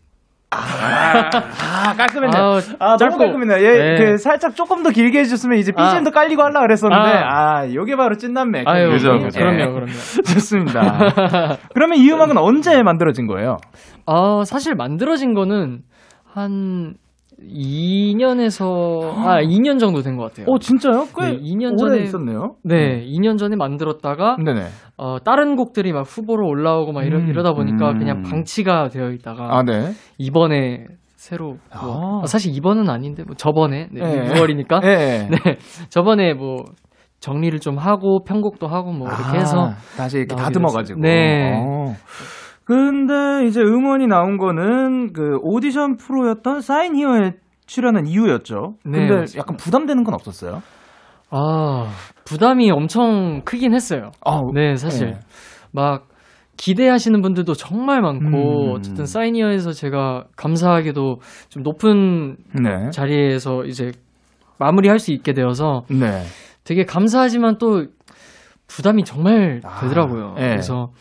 [0.56, 2.38] 아, 깔끔했네.
[2.38, 3.18] 아우, 아, 너무.
[3.18, 3.62] 깔끔했네.
[3.62, 3.96] 예, 네.
[3.98, 5.84] 그 살짝 조금 더 길게 해주셨으면 이제 아.
[5.90, 7.58] BGM도 깔리고 하려 그랬었는데, 아.
[7.60, 8.64] 아, 요게 바로 찐남매.
[8.66, 9.40] 아유 그죠, 그- 그죠.
[9.40, 9.92] 그럼요 그럼요.
[10.34, 11.58] 좋습니다.
[11.74, 13.58] 그러면 이 음악은 언제 만들어진 거예요?
[14.06, 15.80] 아 사실 만들어진 거는
[16.34, 16.96] 한
[17.52, 20.46] 2년에서 아 2년 정도 된 것 같아요.
[20.50, 21.06] 어, 진짜요?
[21.18, 22.56] 꽤 네, 2년 오래 전에- 있었네요.
[22.64, 24.66] 네, 2년 전에 만들었다가 네네.
[24.98, 28.00] 어, 다른 곡들이 막 후보로 올라오고 막 이러, 음, 이러다 보니까 음.
[28.00, 29.92] 그냥 방치가 되어 있다가 아, 네.
[30.18, 32.22] 이번에 새로 뭐, 아.
[32.24, 34.34] 아, 사실 이번은 아닌데 뭐 저번에 네, 네.
[34.34, 35.30] 6월이니까 네.
[35.30, 35.38] 네
[35.90, 36.66] 저번에 뭐
[37.22, 41.02] 정리를 좀 하고 편곡도 하고 뭐 이렇게 아, 해서 다시 이렇게 나오게 다듬어 가지고.
[41.02, 41.16] 됐어요.
[41.16, 41.54] 네.
[41.66, 41.96] 어.
[42.66, 47.34] 근데 이제 음원이 나온 거는 그 오디션 프로였던 사인 히어에
[47.66, 48.76] 출연한 이유였죠.
[48.86, 49.40] 네, 근데 맞습니다.
[49.40, 50.62] 약간 부담되는 건 없었어요?
[51.30, 51.90] 아
[52.26, 54.12] 부담이 엄청 크긴 했어요.
[54.26, 55.20] 아, 네 사실 네.
[55.72, 56.08] 막
[56.58, 58.72] 기대하시는 분들도 정말 많고 음.
[58.76, 61.18] 어쨌든 사이니어에서 제가 감사하게도
[61.50, 62.90] 좀 높은 네.
[62.92, 63.92] 자리에서 이제
[64.60, 66.22] 마무리할 수 있게 되어서 네.
[66.64, 67.88] 되게 감사하지만 또
[68.68, 70.36] 부담이 정말 아, 되더라고요.
[70.38, 70.50] 예.
[70.50, 70.92] 그래서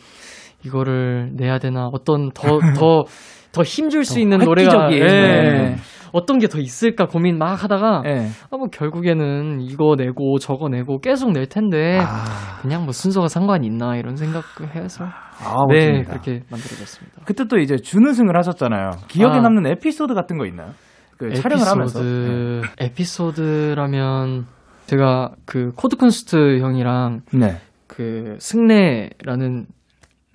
[0.65, 3.05] 이거를 내야 되나 어떤 더 더
[3.53, 4.91] 더 힘줄 수 있는 노래가.
[4.91, 4.99] 예.
[4.99, 5.75] 네.
[6.11, 8.27] 어떤 게 더 있을까 고민 막 하다가 네.
[8.51, 13.65] 아, 뭐 결국에는 이거 내고 저거 내고 계속 낼 텐데 아, 그냥 뭐 순서가 상관이
[13.65, 16.09] 있나 이런 생각해서 아, 네 멋집니다.
[16.11, 17.21] 그렇게 만들어졌습니다.
[17.25, 18.91] 그때 또 이제 준우승을 하셨잖아요.
[19.07, 19.41] 기억에 아.
[19.41, 20.69] 남는 에피소드 같은 거 있나요?
[21.17, 21.99] 그 촬영을 하면서.
[21.99, 24.45] 에피소드 에피소드라면
[24.85, 27.57] 제가 그 코드 쿤스트 형이랑 네.
[27.87, 29.65] 그 승래라는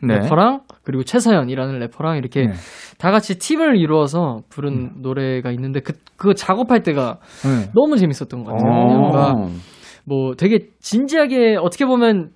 [0.03, 0.19] 네.
[0.19, 2.53] 래퍼랑 그리고 최서연이라는 래퍼랑 이렇게 네.
[2.99, 7.71] 다 같이 팀을 이루어서 부른 노래가 있는데 그, 그 작업할 때가 네.
[7.75, 8.71] 너무 재밌었던 것 같아요.
[8.71, 8.99] 오.
[8.99, 9.35] 뭔가
[10.05, 12.31] 뭐 되게 진지하게 어떻게 보면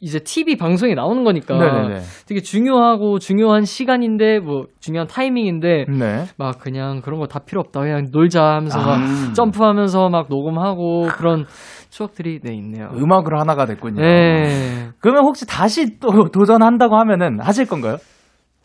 [0.00, 2.00] 이제 TV 방송에 나오는 거니까 네네네.
[2.28, 6.24] 되게 중요하고 중요한 시간인데 뭐 중요한 타이밍인데 네.
[6.36, 9.32] 막 그냥 그런 거 다 필요 없다 그냥 놀자 하면서 막 음.
[9.34, 11.46] 점프하면서 막 녹음하고 그런
[11.90, 12.88] 추억들이 네 있네요.
[12.94, 14.00] 음악으로 하나가 됐군요.
[14.02, 14.88] 네.
[15.00, 17.96] 그러면 혹시 다시 또 도전한다고 하면은 하실 건가요?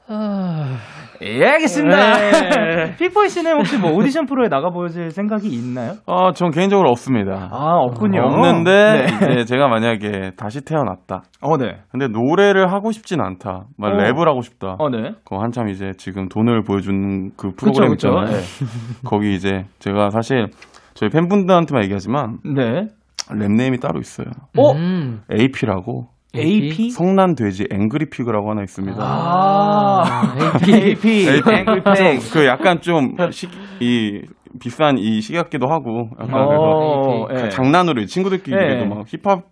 [0.07, 0.77] 아,
[1.21, 1.95] 예, 알겠습니다.
[2.17, 2.95] 네.
[2.99, 5.93] 픽보이 씨는 혹시 뭐 오디션 프로에 나가보실 생각이 있나요?
[6.05, 7.47] 어, 전 개인적으로 없습니다.
[7.51, 8.21] 아, 없군요.
[8.23, 9.45] 없는데 네.
[9.45, 11.23] 제가 만약에 다시 태어났다.
[11.41, 11.77] 어, 네.
[11.89, 13.67] 근데 노래를 하고 싶진 않다.
[13.77, 13.97] 막 어.
[13.97, 14.75] 랩을 하고 싶다.
[14.77, 15.12] 어, 네.
[15.23, 18.25] 그 한참 이제 지금 돈을 보여주는 그 프로그램 그쵸, 있잖아요.
[18.25, 18.65] 그쵸.
[19.05, 20.47] 거기 이제 제가 사실
[20.95, 22.88] 저희 팬분들한테만 얘기하지만 네.
[23.29, 24.27] rap name이 따로 있어요.
[24.57, 24.71] 어?
[24.73, 25.21] 음.
[25.31, 26.89] AP라고 AP?
[26.89, 28.97] 성난 돼지 Angry Pig라고 하나 있습니다.
[28.99, 30.36] 아,
[30.67, 30.73] AP.
[30.73, 31.07] AP.
[31.29, 32.19] Angry Pig.
[32.31, 34.21] 좀그 약간 좀이
[34.59, 37.49] 비싼 이 시각기도 하고 약간 어, 그래서 예.
[37.49, 38.59] 장난으로 친구들끼리 예.
[38.59, 39.43] 그래도 막 힙합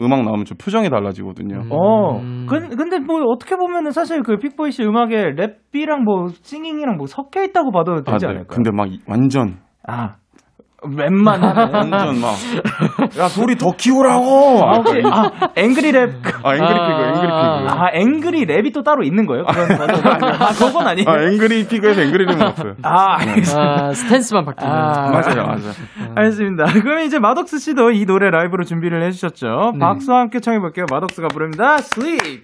[0.00, 1.64] 음악 나오면 좀 표정이 달라지거든요.
[1.70, 2.46] 어, 음.
[2.48, 7.42] 근, 근데 뭐 어떻게 보면은 사실 그 픽보이 씨 음악에 랩이랑 뭐 singing이랑 뭐 섞여
[7.42, 8.26] 있다고 봐도 되지 아, 네.
[8.26, 8.46] 않을까요?
[8.48, 10.14] 근데 막 이- 완전 아,
[10.82, 11.72] 랩만 하네.
[11.72, 12.34] 완전 막
[13.18, 14.62] 야 소리 더 키우라고.
[14.64, 15.02] 아, 오케이.
[15.04, 16.10] 아, angry rap.
[16.44, 17.68] 아 Angry Pig Angry Pig.
[17.68, 19.44] 아, angry rap이 또 따로 있는 거예요?
[19.44, 19.72] 그런.
[20.40, 21.08] 아, 그건 아니에요.
[21.08, 22.74] 아 Angry Pig에서 angry rap은 없어요.
[22.84, 23.84] 아, 알겠습니다.
[23.86, 24.72] 아, stance만 바뀌는.
[24.72, 25.72] 아, 맞아요, 맞아요.
[26.14, 26.64] 알겠습니다.
[26.80, 29.72] 그럼 이제 마덕스 씨도 이 노래 라이브로 준비를 해주셨죠.
[29.74, 29.78] 네.
[29.80, 30.86] 박수와 함께 청해볼게요.
[30.90, 31.76] 마덕스가 부릅니다.
[31.78, 32.42] Sleep.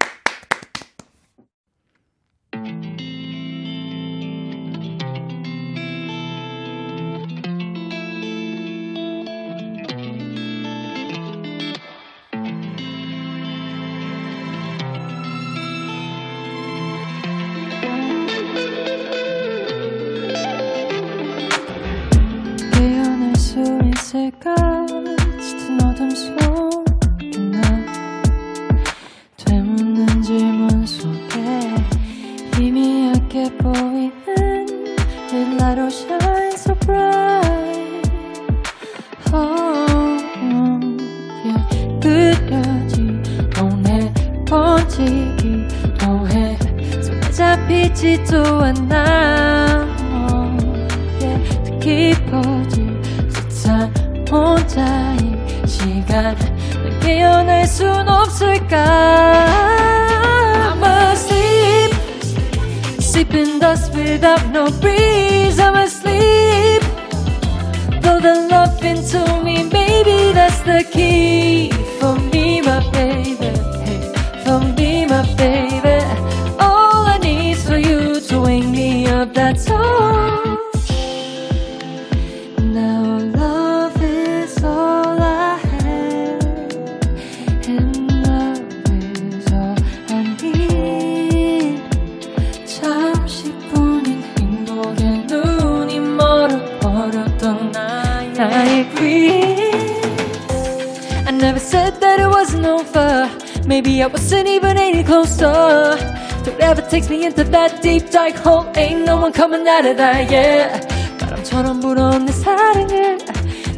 [103.73, 105.97] Maybe I wasn't even any closer.
[106.43, 108.65] Don't ever takes me into that deep dark hole.
[108.75, 110.79] Ain't no one coming out of that, yeah.
[111.19, 113.17] 바람처럼 불어온 내 사랑을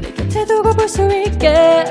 [0.02, 1.84] 내 곁에 두고 볼 수 있게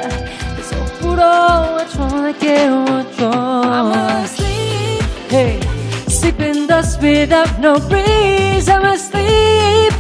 [0.57, 3.31] 계속 불어와줘 날 깨워줘
[3.65, 5.61] I'm asleep hey.
[6.09, 9.93] Sleeping dust without no breeze I'm asleep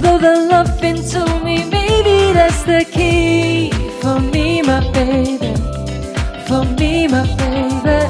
[0.00, 5.55] Blow the love into me Maybe that's the key For me my baby
[6.46, 8.06] For me my baby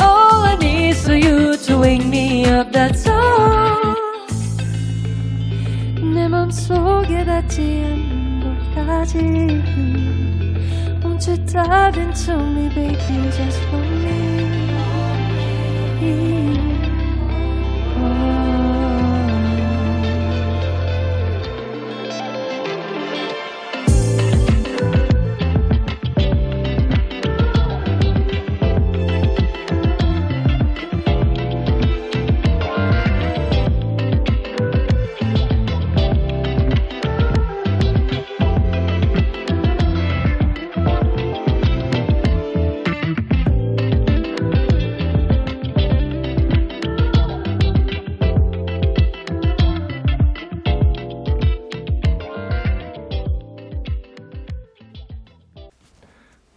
[0.00, 3.94] All I need is for you to wake me up That's all
[6.14, 9.18] 내 맘속에 닿지 않는 곳까지
[11.02, 14.70] Won't you dive into me baby just for me
[17.96, 18.43] oh.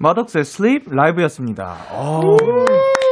[0.09, 1.77] 마덕스의 Sleep 라이브였습니다.
[1.93, 2.21] 어,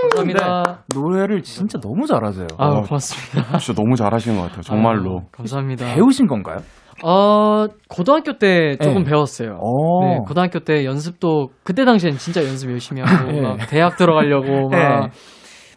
[0.03, 0.85] 감사합니다.
[0.95, 2.47] 노래를 진짜 너무 잘하세요.
[2.59, 2.81] 아, 어.
[2.83, 3.59] 고맙습니다.
[3.59, 4.63] 진짜 너무 잘하시는 것 같아요.
[4.63, 5.19] 정말로.
[5.19, 5.95] 아, 감사합니다.
[5.95, 6.59] 배우신 건가요?
[7.05, 9.11] 어, 고등학교 때 조금 네.
[9.11, 9.59] 배웠어요.
[9.61, 10.05] 오.
[10.07, 13.41] 네, 고등학교 때 연습도 그때 당시엔 진짜 연습 열심히 하고 네.
[13.43, 15.09] 막 대학 들어가려고 막 네.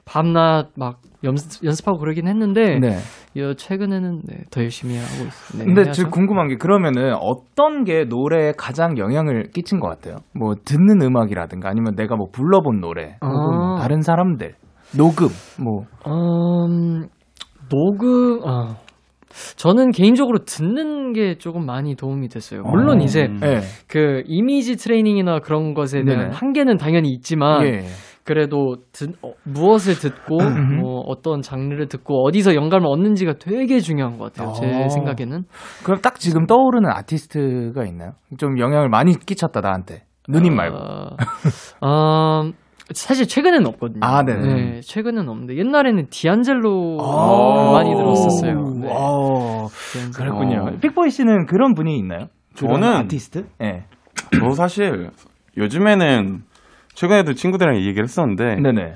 [0.09, 2.97] 밤낮 막 연습, 연습하고 그러긴 했는데 네.
[3.35, 5.59] 이 최근에는 네, 더 열심히 하고 있어요.
[5.59, 5.91] 네, 근데 해야죠.
[5.91, 10.17] 지금 궁금한 게 그러면은 어떤 게 노래에 가장 영향을 끼친 것 같아요?
[10.33, 13.81] 뭐 듣는 음악이라든가 아니면 내가 뭐 불러본 노래 혹은 뭐 아.
[13.81, 14.55] 다른 사람들
[14.97, 15.27] 녹음
[15.63, 17.07] 뭐 음,
[17.69, 18.77] 녹음, 아.
[19.57, 22.63] 저는 개인적으로 듣는 게 조금 많이 도움이 됐어요.
[22.63, 23.39] 물론 어, 이제 음.
[23.43, 23.59] 예.
[23.87, 26.35] 그 이미지 트레이닝이나 그런 것에 대한 네네.
[26.35, 27.83] 한계는 당연히 있지만 예.
[28.29, 30.37] 그래도 듣, 어, 무엇을 듣고
[30.79, 34.53] 뭐 어떤 장르를 듣고 어디서 영감을 얻는지가 되게 중요한 것 같아요.
[34.53, 34.87] 제 어.
[34.87, 35.45] 생각에는.
[35.83, 38.11] 그럼 딱 지금 떠오르는 아티스트가 있나요?
[38.37, 40.03] 좀 영향을 많이 끼쳤다 나한테.
[40.27, 40.77] 누님 말고.
[40.77, 41.07] 어,
[41.81, 42.43] 어,
[42.93, 43.99] 사실 최근에는 없거든요.
[44.03, 44.53] 아, 네네.
[44.53, 47.71] 네, 최근에는 없는데 옛날에는 디안젤로 아.
[47.73, 48.53] 많이 들었었어요.
[48.79, 48.89] 네.
[48.91, 50.13] 어, 디안젤로.
[50.13, 50.65] 그렇군요.
[50.67, 50.79] 어.
[50.79, 52.27] 픽보이 씨는 그런 분이 있나요?
[52.53, 53.47] 저는- 아티스트?
[53.63, 53.85] 예.
[54.39, 55.09] 저 사실
[55.57, 56.43] 요즘에는
[56.99, 58.95] 최근에도 친구들이랑 이 얘기를 했었는데 네네.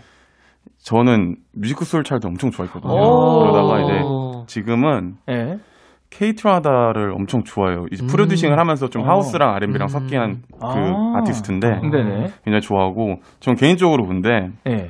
[0.79, 2.91] 저는 뮤지크 소울 차일드 엄청 좋아했거든요.
[2.91, 3.39] 오.
[3.39, 4.01] 그러다가 이제
[4.47, 5.55] 지금은 예.
[6.09, 7.85] 케이트라나다를 엄청 좋아해요.
[7.93, 8.07] 이제 음.
[8.07, 9.05] 프로듀싱을 하면서 좀 어.
[9.05, 9.87] 하우스랑 R&B랑 음.
[9.87, 11.13] 섞인 그 아.
[11.15, 11.23] 아.
[11.23, 12.27] 티스트인데 네네.
[12.43, 14.89] 굉장히 좋아하고 전 개인적으로 근데 예.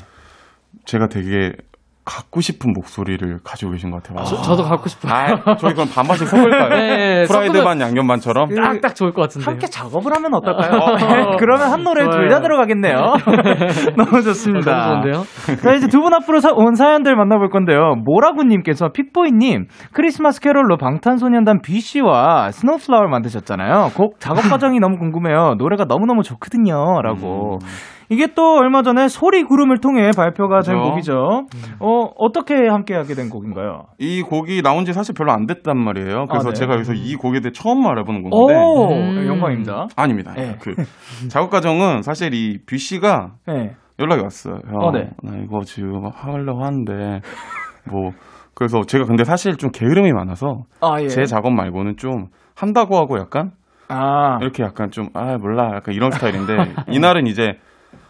[0.85, 1.51] 제가 되게
[2.05, 4.23] 갖고 싶은 목소리를 가지고 계신 것 같아요.
[4.25, 5.13] 저, 저도 갖고 싶어요.
[5.45, 6.69] 아, 저희 그럼 반반씩 섞을까요?
[6.69, 8.49] 네, 프라이드 섞으면- 반 양념 반처럼?
[8.49, 9.49] 그- 딱 딱 좋을 것 같은데요.
[9.49, 10.71] 함께 작업을 하면 어떨까요?
[10.97, 12.03] 네, 그러면 한 노래.
[12.09, 12.95] 둘 다 들어가겠네요.
[13.95, 14.87] 너무 좋습니다.
[14.89, 15.57] 너무 좋은데요?
[15.61, 17.95] 자, 이제 두 분 앞으로 사- 온 사연들 만나볼 건데요.
[18.03, 23.91] 모라구님께서 픽보이님, 크리스마스 캐롤로 방탄소년단 뷔 씨와 Snow Flower를 만드셨잖아요.
[23.95, 25.55] 곡 작업 과정이 너무 궁금해요.
[25.57, 27.01] 노래가 너무너무 좋거든요.
[27.01, 27.59] 라고.
[28.13, 30.89] 이게 또 얼마 전에 소리 구름을 통해 발표가 된 그죠.
[30.89, 31.13] 곡이죠.
[31.79, 33.85] 어, 어떻게 함께 하게 된 곡인가요?
[33.97, 36.25] 이 곡이 나온 지 사실 별로 안 됐단 말이에요.
[36.27, 36.59] 그래서 아, 네.
[36.59, 38.37] 제가 여기서 이 곡에 대해 처음 알아보는 건데.
[38.55, 39.25] 오, 음.
[39.27, 39.87] 영광입니다.
[39.95, 40.33] 아닙니다.
[40.35, 40.55] 네.
[40.61, 40.75] 그
[41.29, 43.71] 작업 과정은 사실 이 뷔 씨가 네.
[43.99, 44.55] 연락이 왔어요.
[44.69, 45.09] 형, 어, 네.
[45.21, 47.19] 나 이거 지금 하려고 하는데
[47.91, 48.11] 뭐
[48.55, 51.07] 그래서 제가 근데 사실 좀 게으름이 많아서 아, 예.
[51.07, 53.51] 제 작업 말고는 좀 한다고 하고 약간
[53.89, 56.55] 아, 이렇게 약간 좀 아 몰라 약간 이런 스타일인데
[56.89, 57.53] 이날은 이제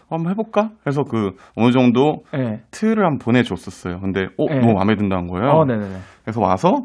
[0.08, 0.70] 한번 해볼까?
[0.86, 2.60] 해서 그 어느 정도 예.
[2.70, 4.00] 틀을 한번 보내줬었어요.
[4.00, 4.60] 근데 어 네.
[4.60, 5.48] 너무 마음에 든다는 거예요.
[5.50, 5.96] 어, 네네네.
[6.22, 6.84] 그래서 와서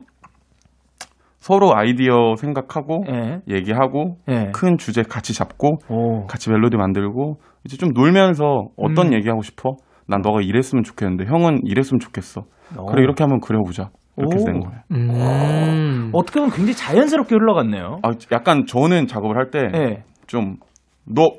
[1.40, 3.40] 서로 아이디어 생각하고 예.
[3.50, 4.52] 얘기하고 예.
[4.54, 6.26] 큰 주제 같이 잡고 오.
[6.28, 9.14] 같이 멜로디 만들고 이제 좀 놀면서 어떤 음.
[9.14, 9.72] 얘기하고 싶어?
[10.08, 12.42] 난 너가 이랬으면 좋겠는데 형은 이랬으면 좋겠어.
[12.78, 12.86] 오.
[12.86, 13.90] 그래 이렇게 한번 그려보자.
[14.18, 14.46] 이렇게 오.
[14.46, 14.82] 된 거예요.
[14.92, 16.10] 음.
[16.14, 18.00] 어떻게 보면 굉장히 자연스럽게 흘러갔네요.
[18.04, 20.04] 아 약간 저는 작업을 할때 예.
[20.28, 21.32] 좀너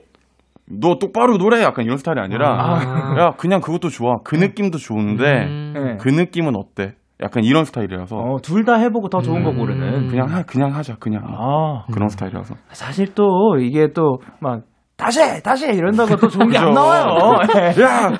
[0.70, 3.14] 너 똑바로 노래 약간 이런 스타일이 아니라 아.
[3.18, 5.74] 야 그냥 그것도 좋아 그 느낌도 좋은데 음.
[5.76, 5.96] 예.
[6.00, 6.94] 그 느낌은 어때?
[7.22, 9.58] 약간 이런 스타일이라서 어, 둘 다 해보고 더 좋은 거 음.
[9.58, 10.08] 고르는.
[10.08, 14.62] 그냥 하, 그냥 하자 그냥 아, 그런 스타일이라서 사실 또 이게 또막
[14.96, 16.72] 다시 해, 다시 해 이런다고 또 좋은 게 안.
[16.72, 17.38] 나와요.
[17.56, 17.68] 예.
[17.82, 18.10] 야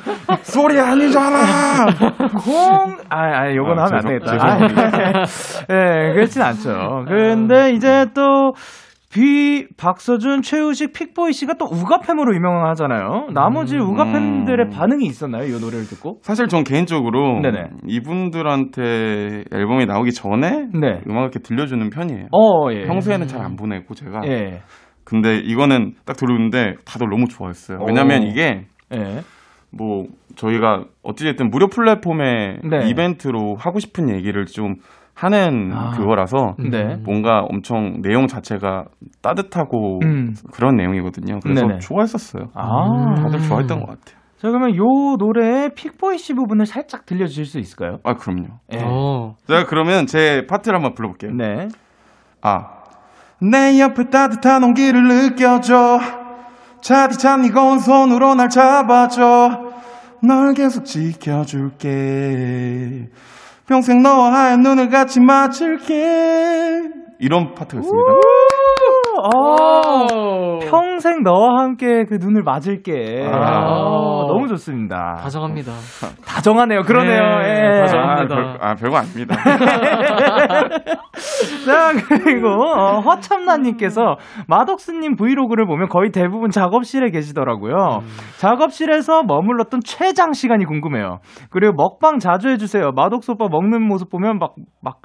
[0.43, 1.87] 소리 아니잖아
[2.45, 4.47] 콩, 아, 아, 요건 아, 하면 안 죄송- 되겠다.
[4.47, 5.25] 아,
[5.71, 7.05] 예, 그렇진 않죠.
[7.07, 8.53] 근데 이제 또,
[9.13, 13.31] 비, 박서준, 최우식, 픽보이 씨가 또 우가팸으로 유명하잖아요.
[13.35, 15.45] 나머지 우가팬들의 반응이 있었나요?
[15.45, 16.19] 이 노래를 듣고?
[16.23, 17.71] 사실 전 개인적으로 네네.
[17.89, 21.01] 이분들한테 앨범이 나오기 전에 네.
[21.09, 22.27] 음악을 이렇게 들려주는 편이에요.
[22.31, 22.87] 어, 예.
[22.87, 24.61] 평소에는 잘 안 보내고 제가 예.
[25.03, 27.79] 근데 이거는 딱 들었는데 다들 너무 좋아했어요.
[27.87, 28.27] 왜냐면 오.
[28.27, 29.23] 이게 예.
[29.77, 30.05] 뭐
[30.37, 32.89] 저희가 어찌됐든 무료 플랫폼의 네.
[32.89, 34.75] 이벤트로 하고 싶은 얘기를 좀
[35.21, 35.91] 하는 아.
[35.91, 36.97] 그거라서 네.
[37.05, 38.87] 뭔가 엄청 내용 자체가
[39.21, 40.33] 따뜻하고 음.
[40.51, 41.41] 그런 내용이거든요.
[41.43, 41.81] 그래서 네네.
[41.81, 42.47] 좋아했었어요.
[42.55, 43.15] 아.
[43.17, 44.19] 다들 좋아했던 것 같아요.
[44.39, 44.85] 자, 그러면 요
[45.19, 47.99] 노래의 픽보이 씨 부분을 살짝 들려주실 수 있을까요?
[48.03, 48.47] 아 그럼요.
[48.73, 48.79] 예.
[48.83, 49.35] 어.
[49.47, 51.33] 제가 그러면 제 파트를 한번 불러볼게요.
[51.33, 51.69] 네.
[52.41, 52.81] 아.
[53.43, 55.99] 내 옆에 따뜻한 온기를 느껴줘.
[56.81, 59.69] 차디찬 이건 손으로 날 잡아줘.
[60.23, 61.91] 널 계속 지켜줄게.
[63.71, 66.83] 평생 너와 눈을 같이 맞출게.
[67.21, 68.13] 이런 파트가 있습니다.
[69.21, 73.29] 어, 평생 너와 함께 그 눈을 맞을게.
[73.31, 73.65] 아.
[73.67, 75.17] 어, 너무 좋습니다.
[75.23, 75.73] 다정합니다.
[76.27, 76.83] 다정하네요.
[76.83, 77.21] 그러네요.
[77.41, 77.79] 네, 예.
[77.79, 78.35] 아, 다정합니다.
[78.35, 79.37] 별, 아, 별거 아닙니다.
[81.67, 84.17] 자, 그리고, 어, 허참나님께서
[84.49, 88.01] 마덕스님 브이로그를 보면 거의 대부분 작업실에 계시더라고요.
[88.39, 91.19] 작업실에서 머물렀던 최장 시간이 궁금해요.
[91.51, 92.93] 그리고 먹방 자주 해주세요.
[92.95, 94.97] 마덕스 오빠 먹는 모습 보면 막, 막,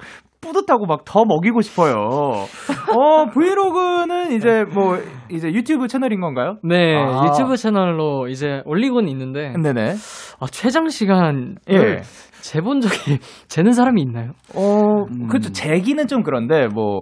[0.46, 1.94] 뿌듯하고 막 더 먹이고 싶어요.
[1.94, 4.98] 어, 브이로그는 이제 뭐,
[5.30, 6.56] 이제 유튜브 채널인 건가요?
[6.62, 7.26] 네, 아.
[7.26, 9.94] 유튜브 채널로 이제 올리고는 있는데, 네네.
[10.40, 12.00] 아, 최장 시간, 예.
[12.40, 14.32] 재본 적이, 재는 사람이 있나요?
[14.54, 15.28] 어, 음.
[15.28, 15.52] 그렇죠.
[15.52, 17.00] 제기는 좀 그런데, 뭐,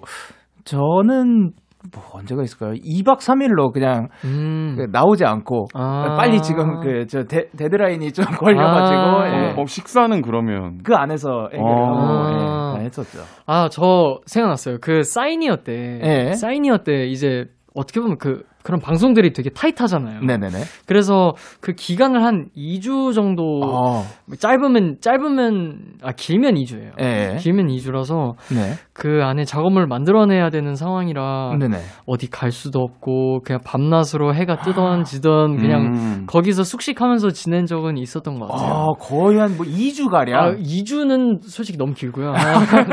[0.64, 1.52] 저는,
[1.92, 2.72] 뭐, 언제가 있을까요?
[2.72, 4.74] 2박 3일로 그냥 음.
[4.76, 6.16] 그 나오지 않고, 아.
[6.16, 9.28] 빨리 지금 그, 저, 데, 데드라인이 좀 걸려가지고, 아.
[9.28, 9.54] 예.
[9.56, 10.78] 어, 식사는 그러면.
[10.82, 11.86] 그 안에서 얘기를 어.
[11.86, 12.72] 하고, 예, 아.
[12.74, 13.18] 다 했었죠.
[13.46, 14.78] 아, 저 생각났어요.
[14.80, 16.32] 그 사이니어 때, 예.
[16.32, 20.20] 사이니어 때 이제 어떻게 보면 그 그런 방송들이 되게 타이트하잖아요.
[20.22, 20.58] 네네네.
[20.86, 24.02] 그래서 그 기간을 한 2주 정도 어.
[24.38, 26.92] 짧으면 짧으면 아 길면 2주예요.
[27.00, 27.36] 예.
[27.38, 28.72] 길면 2주라서 네.
[28.92, 31.76] 그 안에 작업을 만들어내야 되는 상황이라 네네.
[32.06, 36.24] 어디 갈 수도 없고 그냥 밤낮으로 해가 뜨던 지던 그냥 음.
[36.26, 38.72] 거기서 숙식하면서 지낸 적은 있었던 것 같아요.
[38.72, 40.40] 아, 거의 한 뭐 2주 가량.
[40.40, 42.32] 아, 2주는 솔직히 너무 길고요.
[42.34, 42.86] 한,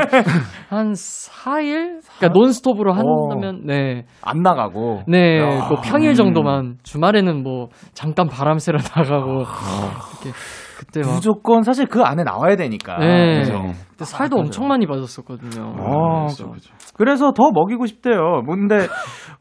[0.68, 2.00] 한 4일?
[2.18, 4.04] 그러니까 논스톱으로 한다면, 네.
[4.20, 5.02] 안 나가고.
[5.08, 5.68] 네, 야.
[5.68, 6.78] 뭐 평일 정도만.
[6.82, 9.32] 주말에는 뭐 잠깐 바람 쐬러 나가고.
[9.32, 10.36] 이렇게
[10.78, 11.14] 그때 막.
[11.14, 12.98] 무조건 사실 그 안에 나와야 되니까.
[12.98, 13.42] 네.
[13.90, 15.74] 그때 살도 엄청 많이 빠졌었거든요.
[15.78, 16.74] 어, 그죠, 그죠.
[16.94, 18.42] 그래서 더 먹이고 싶대요.
[18.44, 18.86] 뭔데,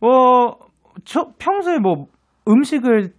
[0.02, 0.54] 어,
[1.04, 2.06] 저 평소에 뭐
[2.48, 3.14] 음식을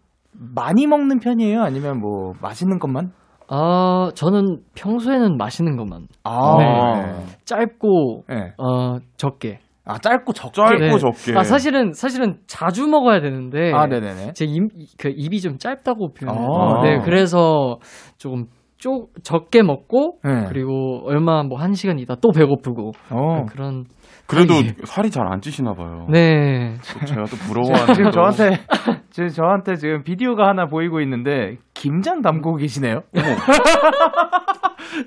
[0.54, 1.62] 많이 먹는 편이에요?
[1.62, 3.12] 아니면 뭐 맛있는 것만?
[3.48, 6.06] 아, 저는 평소에는 맛있는 것만.
[6.24, 7.26] 아, 네.
[7.44, 8.52] 짧고, 네.
[8.56, 9.58] 어, 적게.
[9.84, 10.52] 아, 짧고 적게.
[10.54, 10.98] 짧고 네.
[10.98, 11.36] 적게.
[11.38, 13.72] 아, 사실은, 사실은 자주 먹어야 되는데.
[13.72, 14.32] 아, 네네네.
[14.34, 14.68] 제 입,
[14.98, 16.46] 그 입이 좀 짧다고 표현해요.
[16.46, 16.82] 아.
[16.82, 17.78] 네, 그래서
[18.16, 18.46] 조금
[18.78, 20.46] 쪼, 적게 먹고, 네.
[20.48, 23.44] 그리고 얼마 뭐 한 시간 있다 또 배고프고, 어.
[23.46, 23.84] 그런.
[24.26, 24.74] 그래도 사이에.
[24.84, 26.06] 살이 잘 안 찌시나 봐요.
[26.10, 26.74] 네.
[27.00, 28.58] 또 제가 또 부러워하는 지금 또- 저한테
[29.10, 33.02] 지금 저한테 지금 비디오가 하나 보이고 있는데 김장 담고 계시네요.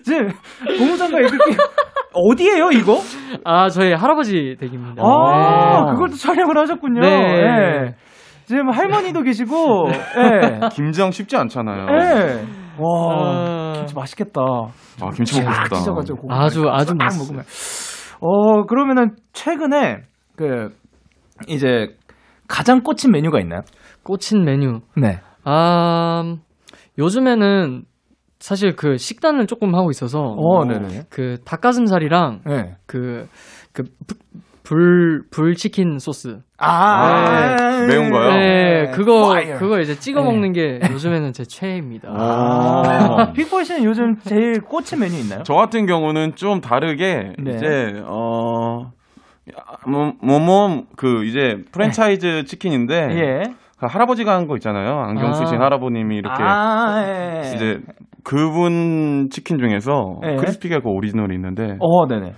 [0.04, 0.30] 지금
[0.78, 1.38] 고무장갑 이렇게
[2.14, 3.00] 어디에요 이거?
[3.44, 5.04] 아, 저희 할아버지 댁입니다.
[5.04, 5.92] 아 네.
[5.94, 7.02] 그걸 또 촬영을 하셨군요.
[7.02, 7.08] 네.
[7.10, 7.96] 예.
[8.46, 11.88] 지금 할머니도 계시고, 예, 김장 쉽지 않잖아요.
[11.90, 12.46] 예.
[12.78, 13.74] 와 아.
[13.78, 14.42] 김치 맛있겠다.
[14.42, 15.76] 아, 김치 먹고 싶다.
[15.78, 17.24] 찢어가지고 고기 아주, 막 아주 싹 맛있어요.
[17.24, 17.44] 먹으면.
[18.22, 20.02] 어 그러면은 최근에
[20.38, 20.70] 그
[21.48, 21.96] 이제
[22.48, 23.62] 가장 꽂힌 메뉴가 있나요?
[24.04, 24.80] 꽂힌 메뉴.
[24.96, 25.20] 네.
[25.44, 26.38] 아, 음,
[26.98, 27.84] 요즘에는
[28.48, 30.20] 사실 그 식단을 조금 하고 있어서.
[30.22, 31.06] 어, 네네.
[31.10, 32.76] 그 닭가슴살이랑 네.
[32.86, 33.28] 그,
[33.74, 34.16] 그, 부-
[34.64, 36.40] 불, 불치킨 소스.
[36.60, 37.88] 아, 네.
[37.88, 38.30] 매운 거요?
[38.36, 39.58] 네, 그거, fire.
[39.58, 40.26] 그거 이제 찍어 네.
[40.28, 42.10] 먹는 게 요즘에는 제 최애입니다.
[42.12, 43.32] 아.
[43.34, 45.42] 픽보이 씨는 요즘 제일 꽂힌 메뉴 있나요?
[45.44, 47.56] 저 같은 경우는 좀 다르게 네.
[47.56, 48.92] 이제 어
[49.88, 53.44] 뭐뭐그 이제 프랜차이즈 치킨인데 예.
[53.78, 55.00] 그 할아버지가 한 거 있잖아요.
[55.02, 55.34] 안경 아.
[55.34, 57.54] 쓰신 할아버님이 이렇게 아, 예.
[57.56, 57.80] 이제
[58.26, 60.36] 그분 치킨 중에서 예.
[60.36, 62.34] crispy가 그 오리지널이 있는데 어, 네네.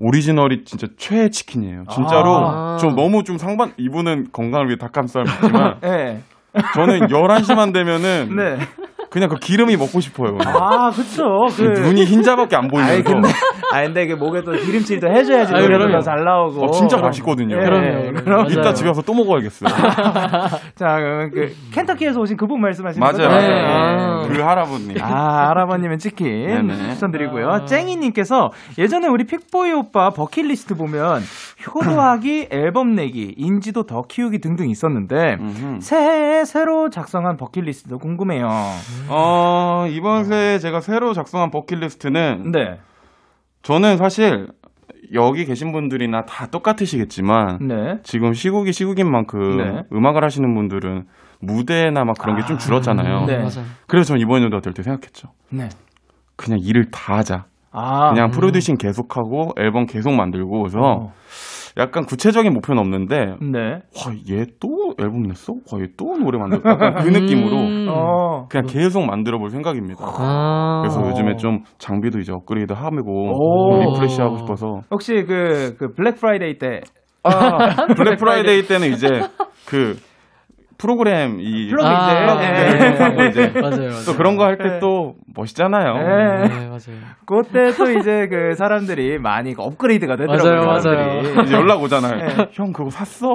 [0.00, 1.84] 오리지널이 진짜 최애 치킨이에요.
[1.90, 2.76] 진짜로 아.
[2.78, 6.20] 좀 너무 좀 상반 이분은 건강을 위해 닭가슴살 먹지만 예.
[6.74, 8.56] 저는 11시만 되면은 네.
[9.10, 10.38] 그냥 그 기름이 먹고 싶어요.
[10.44, 11.24] 아, 그쵸.
[11.56, 11.62] 그.
[11.80, 13.28] 눈이 흰자밖에 안 보이면서 아이, 근데,
[13.72, 15.90] 아, 근데 그 목에 또 기름칠도 해줘야지 아유, 노래도.
[15.94, 16.64] 더잘 나오고.
[16.64, 17.56] 어, 진짜 맛있거든요.
[17.56, 18.50] 예, 그럼요, 그럼 그럼요.
[18.50, 18.72] 이따.
[18.72, 19.68] 집에 가서 또 먹어야겠어요.
[20.76, 23.28] 자, 그러면 그 켄터키에서 오신 그분 말씀하시는 맞아요, 거죠?
[23.28, 23.48] 맞아요.
[23.48, 23.64] 네.
[23.66, 24.28] 아.
[24.28, 24.96] 그 할아버님.
[25.02, 26.92] 아, 할아버님은 치킨 네네.
[26.94, 27.48] 추천드리고요.
[27.48, 27.64] 아.
[27.64, 31.20] 쨍이님께서 예전에 우리 픽보이 오빠 버킷리스트 보면
[31.66, 35.36] 효도하기, 앨범 내기, 인지도 더 키우기 등등 있었는데.
[35.80, 38.46] 새해에 새로 작성한 버킷리스트도 궁금해요.
[39.08, 42.78] 어, 이번 새해 제가 새로 작성한 버킷리스트는 네,
[43.62, 44.48] 저는 사실
[45.12, 49.82] 여기 계신 분들이나 다 똑같으시겠지만 네, 지금 시국이 시국인 만큼 네.
[49.92, 51.04] 음악을 하시는 분들은
[51.40, 53.24] 무대나 막 그런 게 좀 줄었잖아요.
[53.26, 53.36] 네.
[53.38, 53.64] 맞아요.
[53.86, 55.28] 그래서 전 이번 연도가 될때 생각했죠.
[55.50, 55.68] 네.
[56.36, 57.46] 그냥 일을 다 하자.
[57.72, 61.12] 아, 그냥 프로듀싱 계속하고 앨범 계속 만들고 그래서 어.
[61.78, 63.60] 약간 구체적인 목표는 없는데 네.
[63.60, 65.52] 와, 얘 또 앨범 냈어?
[65.72, 66.60] 와, 얘 또 노래 만들어?
[66.64, 67.86] 약간 그 느낌으로 음.
[67.88, 68.46] 어.
[68.48, 70.04] 그냥 계속 만들어 볼 생각입니다.
[70.04, 70.82] 아.
[70.82, 73.78] 그래서 요즘에 좀 장비도 이제 업그레이드 하고 오.
[73.80, 76.80] refresh 하고 싶어서 혹시 그, 그 블랙 프라이데이 때
[77.22, 79.08] 아, 블랙 프라이데이 때는 이제
[79.66, 79.96] 그
[80.80, 83.02] 프로그램 이 프로그램 아, 네, 예.
[83.04, 83.90] 하고 이제 맞아요, 맞아요.
[84.06, 84.78] 또 그런 거 할때 네.
[84.80, 85.94] 또 멋있잖아요.
[85.94, 86.48] 네.
[86.48, 86.98] 네, 맞아요.
[87.26, 90.52] 그때 또 이제 그 사람들이 많이 그 업그레이드가 되더라고요.
[90.52, 90.80] 맞아요, 맞아요.
[90.80, 91.42] 사람들이.
[91.44, 92.16] 이제 연락 오잖아요.
[92.16, 92.48] 네.
[92.52, 93.28] 형 그거 샀어?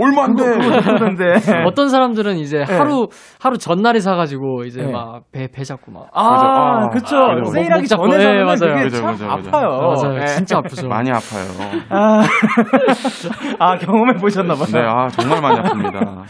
[0.00, 0.42] 얼마인데?
[0.44, 1.34] 그러던데.
[1.66, 4.90] 어떤 사람들은 이제 하루 하루 전날에 사가지고 이제 네.
[4.90, 6.46] 막배배 잡고 막 아, 맞아.
[6.46, 7.16] 아, 그쵸.
[7.16, 7.44] 맞아요.
[7.44, 8.58] 세일하기 목 잡고, 전에 네, 사면 맞아요.
[8.74, 9.50] 그게 그죠, 참 그죠, 그죠.
[9.50, 9.68] 아파요.
[9.78, 10.18] 맞아요.
[10.18, 10.26] 네.
[10.26, 10.88] 진짜 아프죠.
[10.88, 11.44] 많이 아파요.
[11.90, 12.22] 아,
[13.60, 14.66] 아 경험해 보셨나 봐요.
[14.72, 16.22] 네, 아 정말 많이 아픕니다.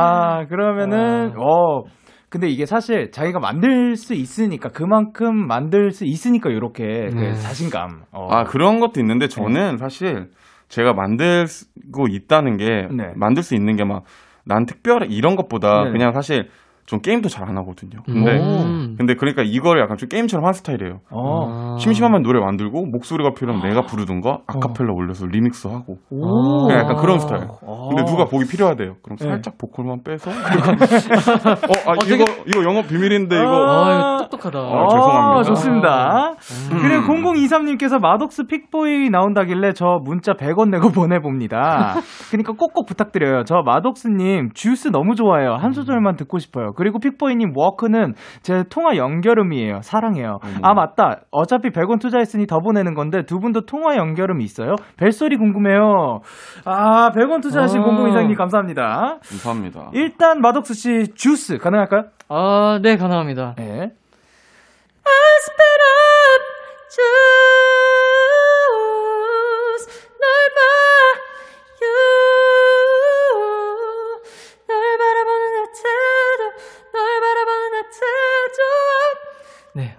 [0.00, 1.82] 아, 그러면은, 어,
[2.28, 7.32] 근데 이게 사실 자기가 만들 수 있으니까, 그만큼 만들 수 있으니까, 요렇게 그 네.
[7.34, 8.02] 자신감.
[8.12, 8.28] 어.
[8.32, 10.28] 아 그런 것도 있는데 저는 사실
[10.68, 13.12] 제가 만들고 있다는 게 네.
[13.16, 14.04] 만들 수 있는 게 막
[14.44, 15.92] 난 특별해 이런 것보다 네.
[15.92, 16.48] 그냥 사실
[16.90, 18.02] 좀 게임도 잘 안 하거든요.
[18.04, 18.94] 근데 음.
[18.98, 21.00] 근데 그러니까 이걸 약간 좀 게임처럼 한 스타일이에요.
[21.10, 21.74] 어.
[21.74, 21.76] 아.
[21.78, 25.96] 심심하면 노래 만들고 목소리가 필요하면 내가 부르든가 아카펠라 올려서 리믹스 하고
[26.70, 27.44] 약간 그런 스타일.
[27.62, 27.88] 어.
[27.88, 28.96] 근데 누가 보기 필요하대요.
[29.02, 29.24] 그럼 네.
[29.28, 34.58] 살짝 보컬만 빼서 어, 아, 이거 이거 영업 비밀인데 이거 아, 이거 똑똑하다.
[34.58, 35.42] 아, 죄송합니다.
[35.44, 36.30] 좋습니다.
[36.72, 36.78] 음.
[36.82, 41.96] 그리고 0023님께서 마독스 픽보이 나온다길래 저 문자 100원 내고 보내봅니다.
[42.30, 43.44] 그러니까 꼭꼭 부탁드려요.
[43.44, 45.54] 저 마독스님 주스 너무 좋아해요.
[45.54, 46.72] 한 소절만 듣고 싶어요.
[46.80, 49.82] 그리고 픽보이님 워크는 제 통화 연결음이에요.
[49.82, 50.38] 사랑해요.
[50.62, 51.20] 아 맞다.
[51.30, 54.76] 어차피 100원 투자했으니 더 보내는 건데 두 분도 통화 연결음이 있어요?
[54.96, 56.20] 벨소리 궁금해요.
[56.64, 57.84] 아 100원 투자하신 아.
[57.84, 59.18] 0023님 감사합니다.
[59.28, 59.90] 감사합니다.
[59.92, 62.04] 일단 마독스 씨 주스 가능할까요?
[62.28, 63.54] 아, 네, 가능합니다.
[63.58, 63.90] 네.
[65.42, 66.42] spit up
[66.94, 68.19] juice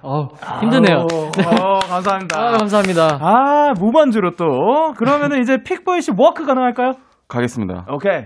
[0.03, 0.27] 어
[0.61, 0.97] 힘드네요.
[0.99, 2.39] 어, 감사합니다.
[2.39, 3.19] 아, 감사합니다.
[3.21, 4.93] 아, 무반주로 또.
[4.97, 6.93] 그러면은 이제 픽보이 씨 워크 가능할까요?
[7.27, 7.85] 가겠습니다.
[7.89, 8.25] 오케이.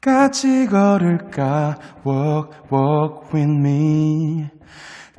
[0.00, 1.74] 같이 걸을까
[2.06, 4.46] walk walk with me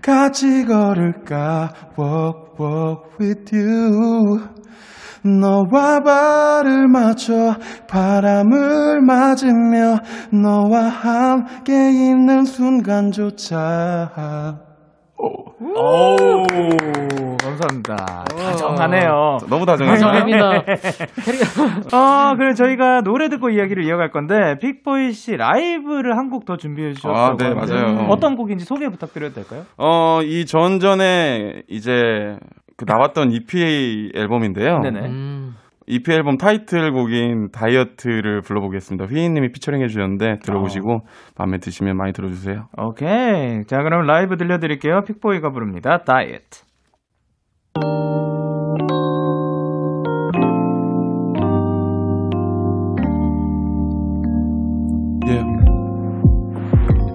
[0.02, 4.40] 같이 걸을까 walk walk with you
[5.26, 7.56] 너와 발을 맞춰
[7.90, 9.98] 바람을 맞으며
[10.32, 14.12] 너와 함께 있는 순간조차
[15.18, 15.46] 오,
[17.42, 17.96] 감사합니다.
[18.26, 19.38] 다정하네요.
[19.50, 19.66] 너무.
[19.66, 20.64] 감사합니다.
[21.94, 26.94] 어, 그래 저희가 노래 듣고 이야기를 이어갈 건데 픽보이 씨 라이브를 한 곡 더 준비해
[26.94, 28.08] 주셨다고 아, 네, 하는데 맞아요.
[28.10, 29.64] 어떤 곡인지 소개 부탁드려도 될까요?
[29.78, 32.38] 어, 이 전전에 이제
[32.76, 34.80] 그 나왔던 EP 앨범인데요.
[34.80, 35.00] 네네.
[35.08, 35.56] 음,
[35.88, 39.06] EP 앨범 타이틀곡인 다이어트를 불러보겠습니다.
[39.06, 41.06] 휘인님이 피처링 해주셨는데 들어보시고
[41.38, 42.68] 마음에 드시면 많이 들어주세요.
[42.78, 43.64] 오케이.
[43.68, 45.04] 자, 그럼 라이브 들려드릴게요.
[45.06, 46.04] 픽보이가 부릅니다.
[46.04, 46.68] 다이어트.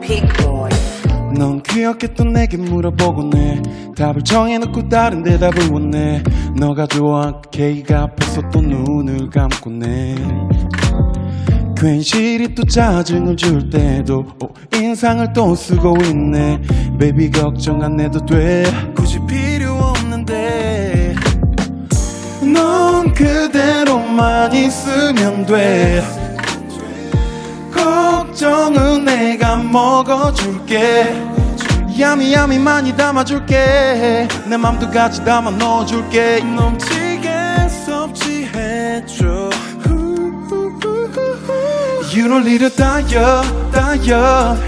[0.02, 0.51] yeah.
[1.42, 3.60] 넌 귀엽게 또 내게 물어보곤 해
[3.96, 6.22] 답을 정해놓고 다른 대답을 원해.
[6.56, 10.14] 너가 좋아한 케이크가 벌써 또 눈을 감고네.
[11.76, 16.60] 괜시리 또 짜증을 줄 때도 어, 인상을 또 쓰고 있네.
[17.00, 18.62] Baby 걱정 안 해도 돼.
[18.94, 21.16] 굳이 필요 없는데.
[22.54, 26.04] 넌 그대로만 있으면 돼.
[27.72, 31.31] 걱정은 내가 먹어줄게
[32.00, 34.28] 야미 야미 많이 담아줄게.
[34.48, 36.40] 내 맘도 같이 담아 넣어줄게.
[36.44, 39.50] 넘치게 섭취해줘.
[42.14, 43.10] You don't need a diet,
[43.72, 44.60] diet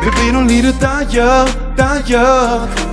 [0.00, 2.84] Baby, don't need a diet, diet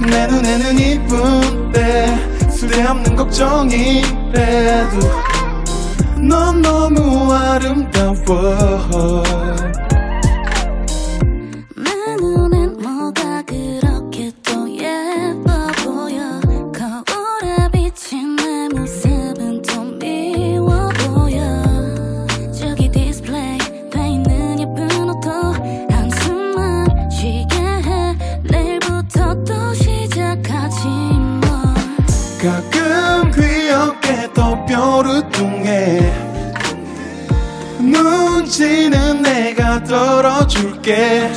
[0.00, 4.08] 내 눈에는 이쁜데 쓸데없는 걱정이래도
[6.28, 8.14] 넌 너무 아름다워
[40.18, 41.30] 덜어줄게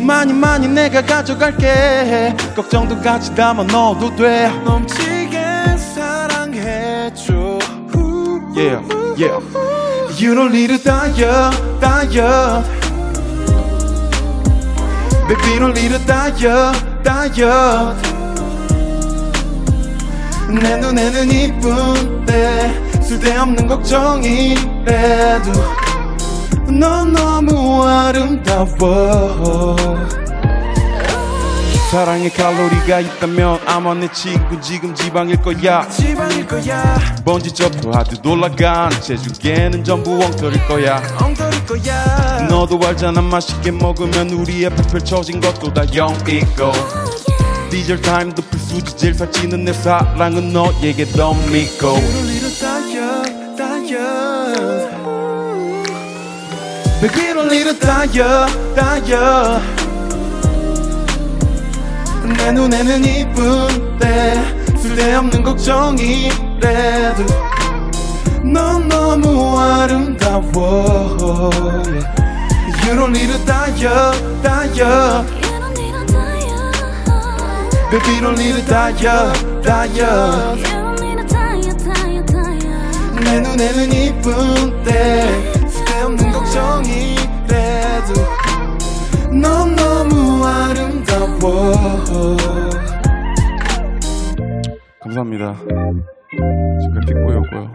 [0.00, 7.60] 많이 많이 내가 가져갈게 걱정도 같이 담아 넣어도 돼 넘치게 사랑해줘
[8.56, 8.82] Yeah,
[9.16, 9.38] yeah
[10.18, 12.66] You don't need a diet, diet
[15.28, 17.94] Baby, don't need a diet, diet
[20.50, 25.52] 내 눈에는 이쁜데 쓸데없는 걱정이래도
[26.70, 29.76] 넌 너무 아름다워.
[31.90, 35.88] 사랑에 칼로리가 있다면 아마 내 친구 지금 지방일 거야.
[35.88, 37.00] 지방일 거야.
[37.24, 38.90] 번지 점프 하듯 올라간.
[39.02, 41.02] 체중계는 전부 엉터릴 거야.
[41.20, 42.46] 엉터릴 거야.
[42.48, 46.70] 너도 알잖아 맛있게 먹으면 우리의 배 펼쳐진 것도 다 영이고.
[47.70, 51.96] 디젤 타임도 필수지 제일 살찌는 내 사랑은 너에게 더 믿고
[57.00, 58.14] Baby don't need a diet,
[58.76, 59.62] diet
[62.36, 67.24] 내 눈에는 이쁜데 쓸데없는 걱정이래도
[68.42, 70.80] 넌 너무 아름다워
[72.84, 73.82] You don't need a diet,
[74.42, 75.24] diet.
[77.90, 79.02] Baby, you don't need a diet,
[79.62, 83.20] diet You don't need a diet, diet, diet.
[83.24, 85.59] 내 눈에는 이쁜데
[89.40, 92.36] 넌 너무 아름다워
[95.02, 95.56] 감사합니다.
[96.80, 97.72] 지금까지 Peakboy였고요.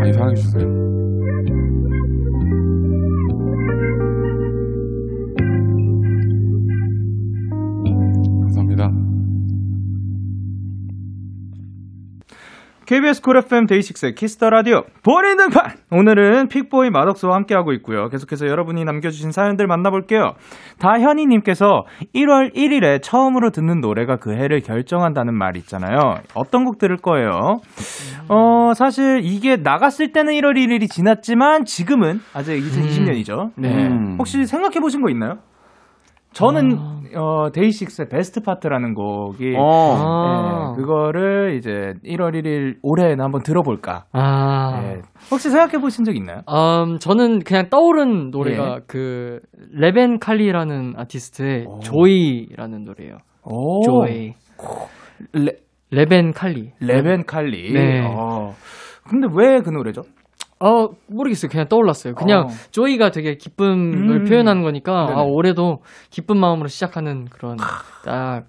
[0.00, 1.87] 많이 사랑해주세요.
[12.88, 18.08] KBS 쿨 FM 데이식스의 키스터 라디오 본인 등판 오늘은 Peakboy Maddox와 함께하고 있고요.
[18.08, 20.32] 계속해서 여러분이 남겨주신 사연들 만나볼게요.
[20.78, 21.84] 다현이님께서
[22.14, 26.14] 1월 1일에 처음으로 듣는 노래가 그 해를 결정한다는 말 있잖아요.
[26.32, 27.60] 어떤 곡 들을 거예요?
[28.30, 33.50] 어 사실 이게 나갔을 때는 1월 1일이 지났지만 지금은 아직 2020년이죠.
[33.56, 33.86] 네.
[33.86, 34.16] 음.
[34.18, 35.34] 혹시 생각해 보신 거 있나요?
[36.32, 36.78] 저는
[37.16, 40.74] 어, DAY6의 Best Part라는 곡이 어, 아.
[40.76, 44.04] 네, 그거를 이제 1월 1일 올해는 한번 들어볼까.
[44.12, 44.80] 아.
[44.82, 45.00] 네.
[45.30, 46.42] 혹시 생각해 보신 적 있나요?
[46.48, 48.80] 음, 저는 그냥 떠오른 노래가 예.
[48.86, 49.40] 그
[49.72, 53.18] 레벤 칼리라는 아티스트의 Joy라는 노래예요.
[53.44, 53.82] 오.
[53.82, 54.34] Joy.
[55.32, 55.52] 레,
[55.90, 56.72] Leven Kali.
[56.80, 57.72] Leven Kali.
[57.72, 58.00] 네.
[58.06, 58.52] 어.
[59.08, 60.02] 근데 왜 그 노래죠?
[60.60, 61.48] 어, 모르겠어요.
[61.50, 62.14] 그냥 떠올랐어요.
[62.14, 62.48] 그냥 어.
[62.70, 64.24] Joy가 되게 기쁨을 음.
[64.24, 65.18] 표현하는 거니까 네네.
[65.18, 67.56] 아, 올해도 기쁜 마음으로 시작하는 그런
[68.04, 68.44] 딱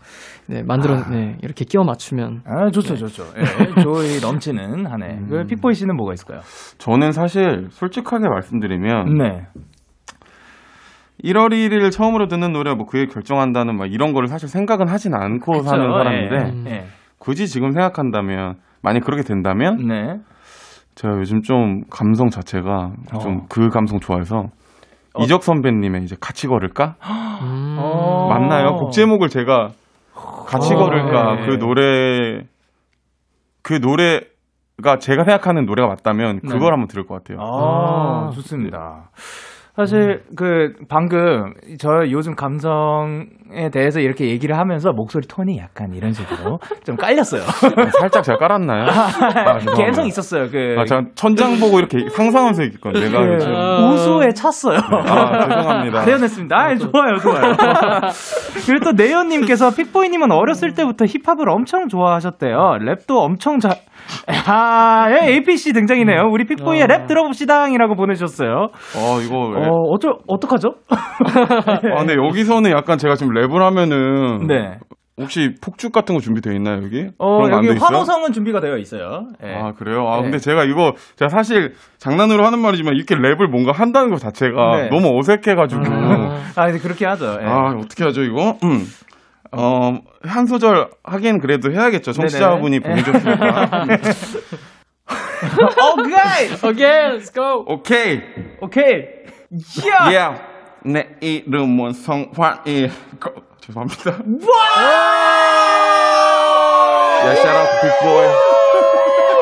[0.47, 3.25] 네, 만들어 네, 이렇게 끼워 맞추면 아, 좋죠, 좋죠.
[3.37, 5.19] 예, 조이 넘치는 한 해.
[5.29, 6.41] 그 Peakboy 씨는 뭐가 있을까요?
[6.79, 9.47] 저는 사실 솔직하게 말씀드리면 네.
[11.23, 15.61] 1월 1일 처음으로 듣는 노래 뭐 그게 결정한다는 막 이런 거를 사실 생각은 하진 않고
[15.63, 15.97] 사는 그쵸?
[15.97, 16.85] 사람인데 예,
[17.19, 19.85] 굳이 지금 생각한다면 만약 그렇게 된다면 예.
[19.85, 20.19] 네.
[20.99, 22.91] 제가 요즘 좀 감성 자체가
[23.21, 23.45] 좀 어.
[23.47, 24.49] 그 감성 좋아해서
[25.19, 26.95] 이적 선배님의 이제 같이 걸을까
[27.41, 27.77] 음.
[27.79, 28.27] 어.
[28.29, 28.75] 맞나요?
[28.75, 29.69] 곡 제목을 제가
[30.45, 31.45] 같이 어, 걸을까 네.
[31.45, 32.41] 그 노래
[33.61, 34.19] 그 노래
[34.83, 36.49] 가 제가 생각하는 노래가 맞다면 네.
[36.49, 37.39] 그걸 한번 들을 것 같아요.
[37.41, 38.31] 아, 아.
[38.31, 39.09] 좋습니다.
[39.77, 46.13] 사실 그 방금 저 요즘 감성 에 대해서 이렇게 얘기를 하면서 목소리 톤이 약간 이런
[46.13, 47.41] 식으로 좀 깔렸어요.
[47.99, 48.85] 살짝 제가 깔았나요?
[48.85, 49.57] 아.
[49.75, 50.49] 개성 있었어요.
[50.51, 53.03] 그 아, 제가 천장 보고 이렇게 상상하면서 얘기했거든요.
[53.05, 54.77] 내가 그 요즘 우수에 찼어요.
[54.77, 56.05] 아, 죄송합니다.
[56.05, 56.55] 내연했습니다.
[56.55, 57.55] 아, 좋아요, 좋아요.
[58.67, 62.55] 그리고 또 내연님께서 픽보이님은 어렸을 때부터 힙합을 엄청 좋아하셨대요.
[62.81, 63.77] 랩도 엄청 잘.
[64.47, 66.29] 아, 예, APC 등장이네요.
[66.31, 68.69] 우리 Peakboy의 랩 들어봅시다이라고 보내주셨어요.
[68.95, 69.67] 어, 이거 랩.
[69.67, 70.69] 어, 어쩌, 어떡하죠?
[70.89, 74.79] 아, 근데 여기서는 약간 제가 지금 랩을 하면은 네.
[75.17, 77.09] 혹시 폭죽 같은 거 준비되어 있나요, 여기?
[77.17, 77.69] 어, 여기?
[77.77, 79.27] 환호성은 준비가 되어 있어요.
[79.43, 79.53] 예.
[79.53, 80.07] 아, 그래요?
[80.07, 80.23] 아, 네.
[80.23, 84.89] 근데 제가 이거, 제가 사실 장난으로 하는 말이지만 이렇게 랩을 뭔가 한다는 것 자체가 네.
[84.89, 85.81] 너무 어색해가지고.
[86.55, 87.37] 아, 근데 그렇게 하죠.
[87.41, 87.45] 예.
[87.45, 88.57] 아, 어떻게 하죠, 이거?
[88.63, 88.85] 음.
[89.51, 92.13] 어, 한 소절 하긴 그래도 해야겠죠.
[92.13, 92.79] 청취자분이.
[92.79, 93.85] 보내줬으니까.
[95.97, 96.69] 오케이!
[96.69, 97.65] 오케이, let's go.
[97.67, 98.21] 오케이.
[98.61, 99.03] 오케이!
[99.89, 100.05] 야!
[100.05, 100.48] Yeah.
[100.84, 102.90] 내 이름은 성환이.
[103.20, 104.18] 거- 죄송합니다.
[107.24, 108.26] Yeah, shout out to Big Boy.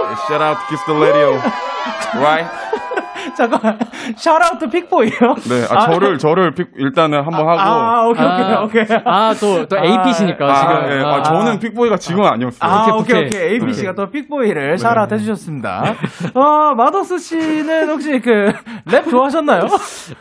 [0.07, 1.41] Yeah, shout out to Kiss the Radio.
[2.15, 2.47] Right?
[3.38, 3.78] 잠깐만.
[4.16, 5.12] 샤라우트 픽보이요?
[5.50, 7.60] 네, 아, 저를, 저를 픽- 일단은 한번 하고.
[7.60, 8.98] 아, 오케이, 아, 오케이, 오케이.
[9.06, 10.92] 아, 또, 또 아, AP시니까, 아, 지금.
[11.00, 11.04] 예.
[11.06, 12.58] 아, 저는 Peakboy가 지금 아니었어요.
[12.70, 13.40] 아, 오케이, 오케이, 오케이.
[13.44, 13.54] 오케이.
[13.54, 15.84] ABC가 또 Peakboy를 shout out 해주셨습니다.
[16.34, 18.52] 어, Maddox 씨는 혹시 그,
[18.92, 19.62] 랩 좋아하셨나요?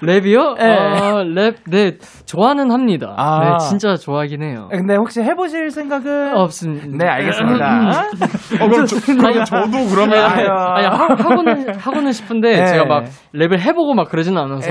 [0.02, 0.58] 랩이요?
[0.58, 0.76] 네.
[0.76, 1.92] 아, 랩, 네,
[2.26, 3.14] 좋아는 합니다.
[3.16, 3.40] 아.
[3.40, 4.68] 네, 진짜 좋아하긴 해요.
[4.70, 6.36] 근데 혹시 해보실 생각은?
[6.36, 6.86] 없습니다.
[7.04, 8.08] 네, 알겠습니다.
[8.60, 10.18] 어, 그럼, 저, 그러면 저도 그러면.
[10.24, 10.46] 아니.
[10.46, 12.66] 아니, 하, 하고는, 하고는 싶은데, 네.
[12.66, 14.70] 제가 막 랩을 해보고 막 그러진 않아서.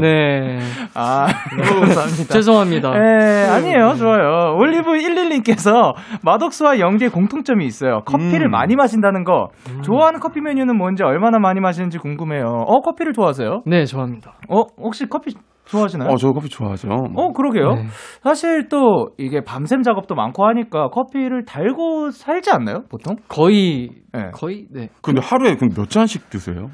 [0.00, 0.58] 네.
[0.94, 2.34] 아, 감사합니다.
[2.34, 2.90] 죄송합니다.
[2.90, 3.94] 네, 아니에요.
[3.94, 4.56] 좋아요.
[4.58, 8.00] 올리브11님께서 마덕스와 연기의 공통점이 있어요.
[8.04, 8.50] 커피를 음.
[8.50, 9.48] 많이 마신다는 거.
[9.82, 12.44] 좋아하는 커피 메뉴는 뭔지 얼마나 많이 마시는지 궁금해요.
[12.44, 13.62] 어, 커피를 좋아하세요?
[13.66, 14.34] 네, 좋아합니다.
[14.48, 15.34] 어, 혹시 커피
[15.64, 16.10] 좋아하시나요?
[16.10, 16.88] 어, 저 커피 좋아하죠.
[16.90, 17.74] 어, 그러게요.
[17.74, 17.86] 네.
[18.22, 22.82] 사실 또 이게 밤샘 작업도 많고 하니까 커피를 달고 살지 않나요?
[22.90, 23.16] 보통?
[23.28, 24.30] 거의, 네.
[24.32, 24.88] 거의, 네.
[25.02, 26.68] 근데 하루에 그럼 몇 잔씩 드세요?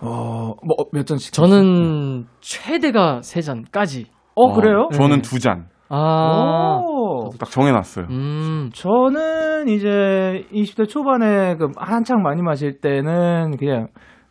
[0.00, 1.32] 어, 뭐 몇 잔씩?
[1.32, 4.06] 저는 최대가 세 잔까지.
[4.34, 4.88] 어, 그래요?
[4.92, 5.66] 저는 두 잔.
[5.90, 6.80] 아.
[6.82, 7.30] 오.
[7.38, 8.06] 딱 정해놨어요.
[8.10, 8.70] 음.
[8.74, 13.88] 저는 이제 20대 초반에 그 한창 많이 마실 때는 그냥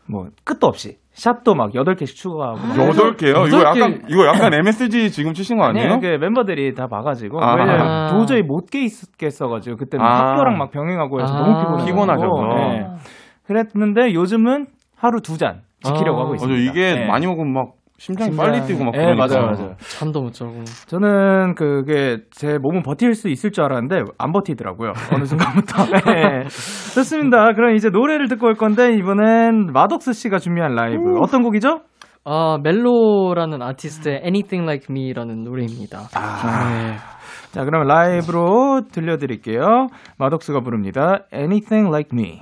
[0.09, 3.45] 뭐 끝도 없이 샷도 막 8개씩 추가하고 막 여덟 개요?
[3.47, 3.79] 이거 여덟 개.
[3.81, 5.99] 약간, 이거 약간 MSG 지금 치신 거 아니에요?
[5.99, 7.55] 그 멤버들이 다 봐가지고 아.
[7.55, 10.31] 왜냐면 도저히 못 깨있겠어가지고 그때는 아.
[10.33, 11.39] 학교랑 막 병행하고 해서 아.
[11.41, 12.97] 너무 피곤해 피곤하셔서.
[13.47, 14.67] 그랬는데 요즘은
[14.97, 16.71] 하루 두 잔 지키려고 아, 하고 맞아, 있습니다.
[16.71, 17.07] 이게 네.
[17.07, 19.27] 많이 먹으면 막 심장이 빨리 뛰고 막 네, 그러니까.
[19.27, 19.75] 맞아요, 맞아요.
[19.79, 20.53] 잠도 못 자고.
[20.87, 24.91] 저는 그게 제 몸은 버틸 수 있을 줄 알았는데 안 버티더라고요.
[25.13, 25.83] 어느 순간부터.
[26.13, 26.43] 네.
[26.93, 27.53] 좋습니다.
[27.53, 31.81] 그럼 이제 노래를 듣고 올 건데 이번엔 마독스 씨가 준비한 라이브 어떤 곡이죠?
[32.23, 35.99] 아, 멜로라는 아티스트의 Anything Like Me라는 노래입니다.
[36.09, 36.97] 네.
[37.51, 39.87] 자, 그럼 라이브로 들려드릴게요.
[40.19, 41.19] 마독스가 부릅니다.
[41.33, 42.41] Anything Like Me.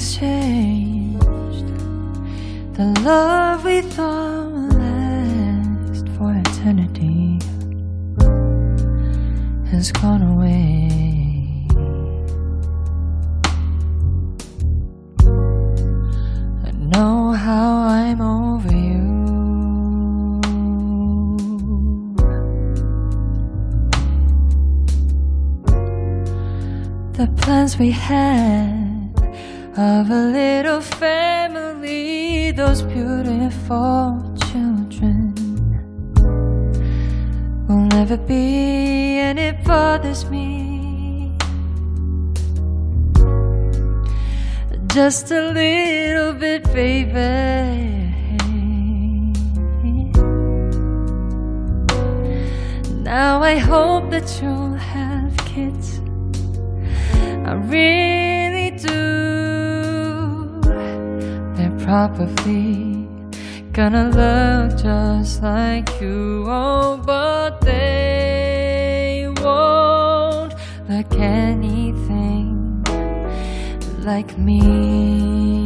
[0.00, 1.66] Things changed.
[2.74, 7.38] The love we thought would last for eternity
[9.70, 11.66] has gone away.
[16.64, 19.10] I know how I'm over you.
[27.12, 28.79] The plans we had
[29.80, 35.32] of a little family, those beautiful children
[37.66, 41.32] will never be, and it bothers me.
[44.88, 47.96] Just a little bit, baby.
[53.02, 56.00] Now I hope that you'll have kids.
[57.48, 59.29] I really do.
[61.90, 63.08] Probably
[63.72, 70.54] gonna look just like you, oh, but they won't
[70.88, 72.84] look anything
[74.04, 75.59] like me.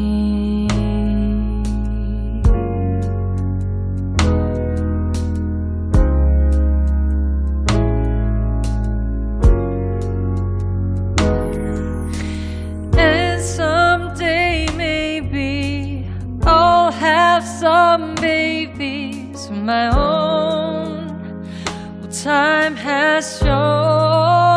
[18.77, 21.47] Babies of my own.
[22.01, 24.54] Well, time has shown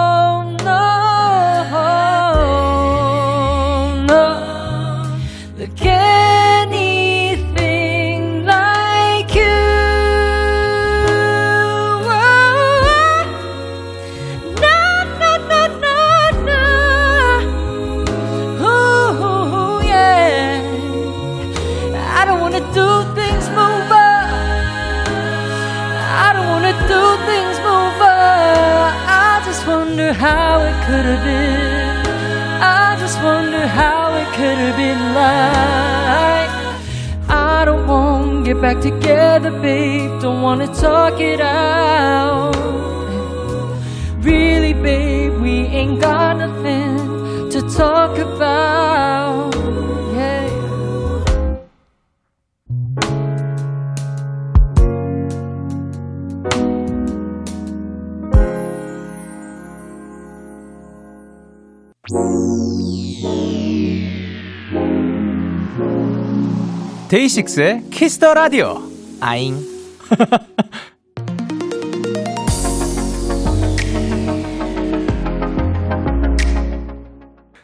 [67.17, 68.75] DAY6의 Kiss the Radio.
[69.21, 69.55] 아잉.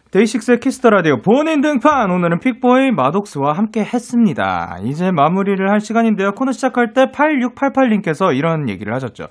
[0.10, 4.78] DAY6의 Kiss the Radio 본인 등판 오늘은 Peakboy Maddox와 함께 했습니다.
[4.86, 6.32] 이제 마무리를 할 시간인데요.
[6.32, 9.26] 코너 시작할 때 8688님께서 이런 얘기를 하셨죠.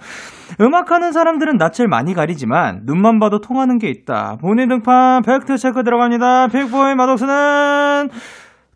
[0.60, 4.36] 음악하는 사람들은 낯을 많이 가리지만 눈만 봐도 통하는 게 있다.
[4.40, 6.46] 본인 등판 팩트 체크 들어갑니다.
[6.48, 8.08] Peakboy Maddox는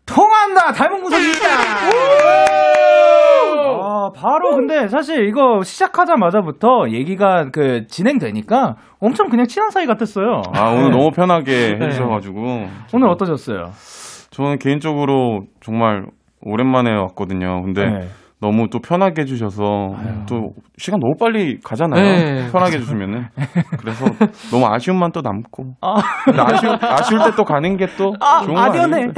[0.07, 0.71] 통한다!
[0.71, 1.47] 닮은 구석이 있다!
[3.79, 10.41] 아, 바로 근데 사실 이거 시작하자마자부터 얘기가 그 진행되니까 엄청 그냥 친한 사이 같았어요.
[10.53, 10.97] 아, 오늘 네.
[10.97, 12.39] 너무 편하게 해주셔가지고.
[12.93, 13.71] 오늘 어떠셨어요?
[14.31, 16.05] 저는 개인적으로 정말
[16.41, 17.61] 오랜만에 왔거든요.
[17.63, 18.07] 근데 네.
[18.39, 19.63] 너무 또 편하게 해주셔서
[20.29, 22.01] 또 시간 너무 빨리 가잖아요.
[22.03, 22.51] 네.
[22.51, 23.25] 편하게 해주시면은.
[23.79, 24.05] 그래서
[24.51, 25.73] 너무 아쉬움만 또 남고.
[25.81, 25.95] 아.
[26.25, 28.93] 근데 아쉬울, 아쉬울 때 또 가는 게또 아, 좋은 거 아련해.
[28.95, 29.11] 아니에요?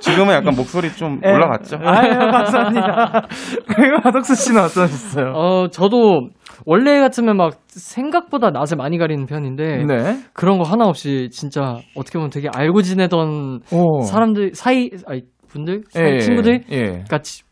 [0.00, 1.32] 지금은 약간 목소리 좀 네.
[1.32, 1.78] 올라갔죠?
[1.82, 3.26] 아유, 감사합니다.
[3.74, 5.32] 그리고 하덕수 씨는 어떠셨어요?
[5.34, 6.28] 어, 저도
[6.66, 10.18] 원래 같으면 막 생각보다 낯을 많이 가리는 편인데 네.
[10.32, 14.00] 그런 거 하나 없이 진짜 어떻게 보면 되게 알고 지내던 오.
[14.02, 17.04] 사람들 사이 아니 분들 사이 예, 친구들 예.
[17.10, 17.42] 같이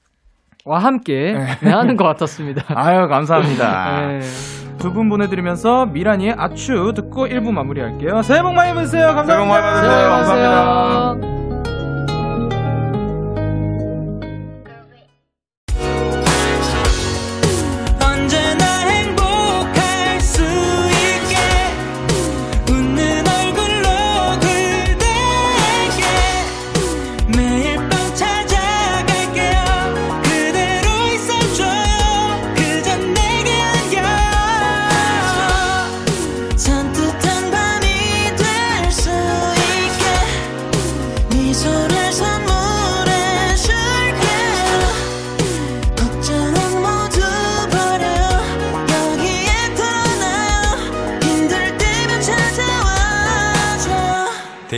[0.66, 2.64] 함께 네, 하는 것 같았습니다.
[2.78, 4.00] 아유, 감사합니다.
[4.18, 4.20] 네.
[4.78, 8.22] 두분 보내드리면서 미란이의 아추 듣고 1부 마무리할게요.
[8.22, 9.14] 새해 복 많이 받으세요.
[9.14, 9.34] 감사합니다.
[9.34, 9.96] 새해 복 많이 받으세요.
[9.96, 11.31] 네, 감사합니다.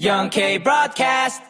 [0.00, 1.44] YBC Young K Broadcast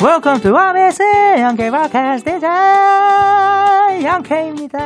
[0.00, 1.02] Welcome to YBS
[1.40, 4.78] 영케 브로드캐스트 대장 Young K입니다.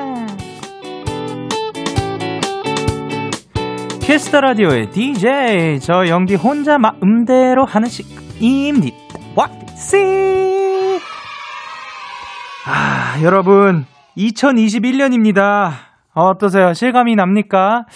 [4.01, 8.97] Kiss the Radio의 DJ 저 영디 혼자 마음대로 하는 시입니다.
[9.37, 11.01] YBC
[12.67, 13.85] 아 여러분
[14.17, 15.73] 2021년입니다.
[16.15, 16.73] 어떠세요?
[16.75, 17.87] 실감이 납니까?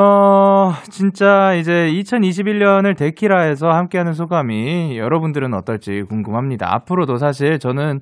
[0.00, 6.72] 어, 진짜 이제 2021년을 데키라에서 함께하는 소감이 여러분들은 어떨지 궁금합니다.
[6.72, 7.98] 앞으로도 사실 저는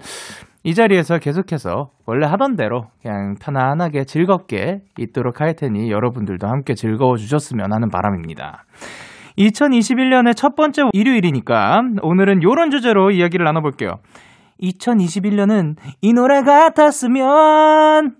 [0.62, 7.16] 이 자리에서 계속해서 원래 하던 대로 그냥 편안하게 즐겁게 있도록 할 테니 여러분들도 함께 즐거워
[7.16, 8.66] 주셨으면 하는 바람입니다.
[9.38, 14.00] 2021년의 첫 번째 일요일이니까 오늘은 이런 주제로 이야기를 나눠볼게요.
[14.60, 18.16] 2021년은 이 노래 같았으면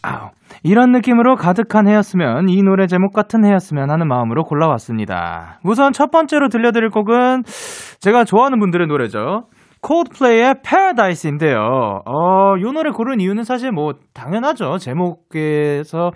[0.00, 0.37] 아우.
[0.62, 5.60] 이런 느낌으로 가득한 해였으면 이 노래 제목 같은 해였으면 하는 마음으로 골라왔습니다.
[5.64, 7.44] 우선 첫 번째로 들려드릴 곡은
[8.00, 9.44] 제가 좋아하는 분들의 노래죠.
[9.80, 12.02] Coldplay의 Paradise인데요.
[12.04, 14.78] 어, 이 노래 고른 이유는 사실 뭐 당연하죠.
[14.78, 16.10] 제목에서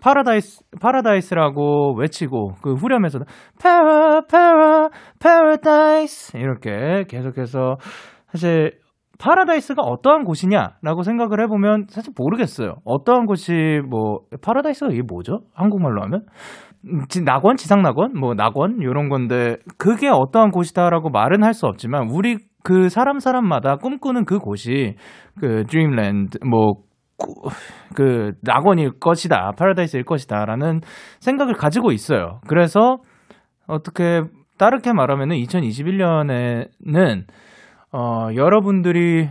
[0.00, 3.24] 파라다이스 파라다이스라고 외치고 그 후렴에서도
[3.60, 4.88] Para para
[5.18, 7.76] paradise 이렇게 계속해서
[8.32, 8.72] 사실
[9.20, 12.76] 파라다이스가 어떠한 곳이냐라고 생각을 해보면 사실 모르겠어요.
[12.84, 15.40] 어떠한 곳이 뭐 파라다이스가 이게 뭐죠?
[15.54, 16.24] 한국말로 하면
[16.86, 21.66] 음, 지- 낙원, 지상 낙원, 뭐 낙원 이런 건데 그게 어떠한 곳이다라고 말은 할 수
[21.66, 24.94] 없지만 우리 그 사람 사람마다 꿈꾸는 그 곳이
[25.38, 30.80] 그 dreamland 뭐그 낙원일 것이다, 파라다이스일 것이다라는
[31.20, 32.40] 생각을 가지고 있어요.
[32.46, 32.98] 그래서
[33.66, 34.22] 어떻게
[34.58, 37.24] 다르게 말하면은 2021년에는
[37.92, 39.28] 어, 여러분들이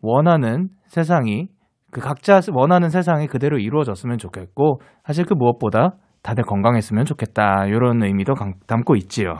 [0.00, 1.48] 원하는 세상이
[1.90, 5.92] 그 각자 원하는 세상이 그대로 이루어졌으면 좋겠고 사실 그 무엇보다
[6.22, 9.34] 다들 건강했으면 좋겠다 이런 의미도 감- 담고 있지요.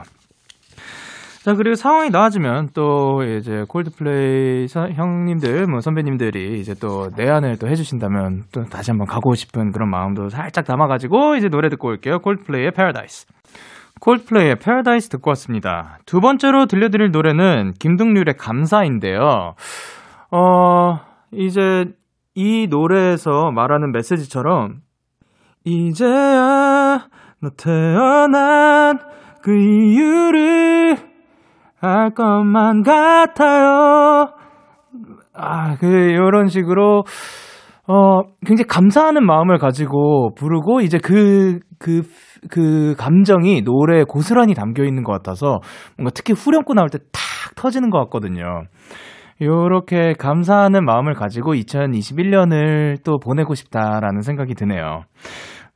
[1.43, 7.67] 자 그리고 상황이 나아지면 또 이제 콜드플레이 서- 형님들 뭐 선배님들이 이제 또 내한을 또
[7.67, 12.19] 해주신다면 또 다시 한번 가고 싶은 그런 마음도 살짝 담아가지고 이제 노래 듣고 올게요.
[12.19, 13.27] 콜드플레이의 Paradise.
[14.03, 15.97] 콜드플레이의 Paradise 듣고 왔습니다.
[16.05, 19.55] 두 번째로 들려드릴 노래는 김동률의 감사인데요.
[20.29, 20.99] 어,
[21.31, 21.85] 이제
[22.35, 24.81] 이 노래에서 말하는 메시지처럼
[25.63, 27.07] 이제야
[27.41, 28.99] 너 태어난
[29.41, 30.97] 그 이유를
[31.79, 34.33] 알 것만 같아요.
[35.33, 37.05] 아, 그, 요런 식으로,
[37.87, 42.03] 어, 굉장히 감사하는 마음을 가지고 부르고, 이제 그, 그,
[42.49, 45.59] 그 감정이 노래에 고스란히 담겨 있는 것 같아서,
[45.97, 46.99] 뭔가 특히 후렴구 나올 때
[47.43, 48.63] 탁 터지는 것 같거든요.
[49.41, 55.03] 요렇게 감사하는 마음을 가지고 2021년을 또 보내고 싶다라는 생각이 드네요.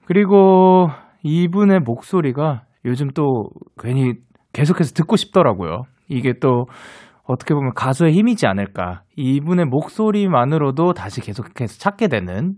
[0.06, 0.90] 그리고
[1.24, 3.50] 이분의 목소리가 요즘 또
[3.80, 4.14] 괜히
[4.54, 5.84] 계속해서 듣고 싶더라고요.
[6.08, 6.66] 이게 또
[7.28, 9.02] 어떻게 보면 가수의 힘이지 않을까.
[9.16, 12.56] 이분의 목소리만으로도 다시 계속해서 찾게 되는.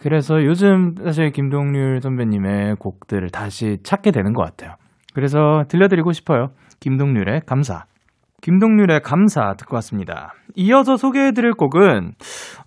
[0.00, 4.74] 그래서 요즘 사실 김동률 선배님의 곡들을 다시 찾게 되는 것 같아요.
[5.14, 6.48] 그래서 들려드리고 싶어요.
[6.80, 7.84] 김동률의 감사.
[8.42, 10.34] 김동률의 감사 듣고 왔습니다.
[10.54, 12.12] 이어서 소개해드릴 곡은,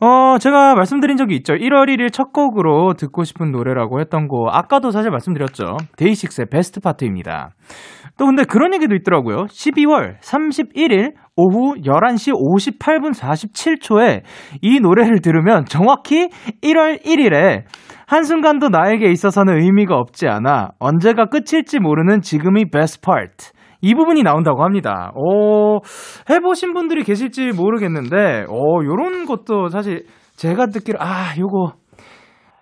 [0.02, 1.54] 어, 제가 말씀드린 적이 있죠.
[1.54, 5.78] 1월 1일 첫 곡으로 듣고 싶은 노래라고 했던 곡, 아까도 사실 말씀드렸죠.
[5.98, 7.52] 데이식스의 베스트 파트입니다.
[8.18, 9.46] 또 근데 그런 얘기도 있더라고요.
[9.46, 14.24] 12월 31일 오후 11시 58분 47초에
[14.62, 16.30] 이 노래를 들으면 정확히
[16.62, 17.64] 1월 1일에
[18.08, 23.52] 한순간도 나에게 있어서는 의미가 없지 않아 언제가 끝일지 모르는 지금이 best part.
[23.82, 25.12] 이 부분이 나온다고 합니다.
[25.14, 25.80] 오,
[26.30, 31.74] 해보신 분들이 계실지 모르겠는데, 오, 요런 것도 사실 제가 듣기로, 아, 요거,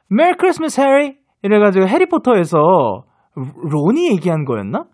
[0.10, 1.16] 메리 크리스마스 해리?
[1.42, 2.58] 이래가지고 해리포터에서
[3.36, 4.86] 론이 얘기한 거였나?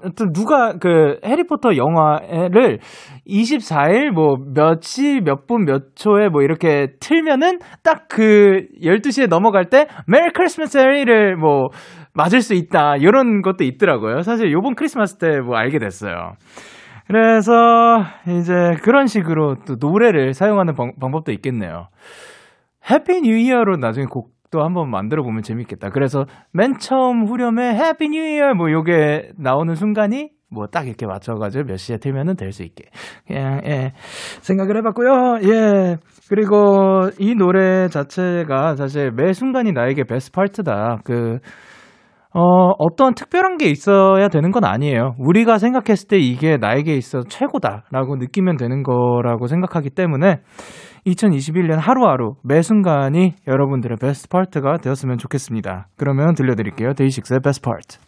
[0.00, 2.78] 하여튼 누가 그 해리포터 영화를
[3.26, 11.36] 24일 뭐몇시몇분 몇 초에 뭐 이렇게 틀면은 딱 그 12시에 넘어갈 때 Merry Christmas 해리를
[11.36, 11.68] 뭐
[12.14, 12.96] 맞을 수 있다.
[12.96, 14.22] 이런 것도 있더라고요.
[14.22, 16.32] 사실 요번 크리스마스 때 뭐 알게 됐어요.
[17.06, 21.88] 그래서 이제 그런 식으로 또 노래를 사용하는 방, 방법도 있겠네요.
[22.90, 25.90] Happy New Year로 나중에 곡 도 한번 만들어 보면 재밌겠다.
[25.90, 31.64] 그래서 맨 처음 후렴에 Happy New Year 뭐 요게 나오는 순간이 뭐 딱 이렇게 맞춰가지고
[31.64, 32.84] 몇 시에 틀면은 될 수 있게
[33.26, 33.92] 그냥 예
[34.40, 35.40] 생각을 해봤고요.
[35.42, 35.96] 예
[36.30, 41.00] 그리고 이 노래 자체가 사실 매 순간이 나에게 베스트 파트다.
[41.04, 41.38] 그
[42.34, 42.40] 어,
[42.78, 45.14] 어떤 특별한 게 있어야 되는 건 아니에요.
[45.18, 50.40] 우리가 생각했을 때 이게 나에게 있어 최고다라고 느끼면 되는 거라고 생각하기 때문에
[51.08, 55.88] 2021년 하루하루 매 순간이 여러분들의 베스트 파트가 되었으면 좋겠습니다.
[55.96, 56.94] 그러면 들려드릴게요.
[56.94, 57.98] 데이식스의 베스트 파트.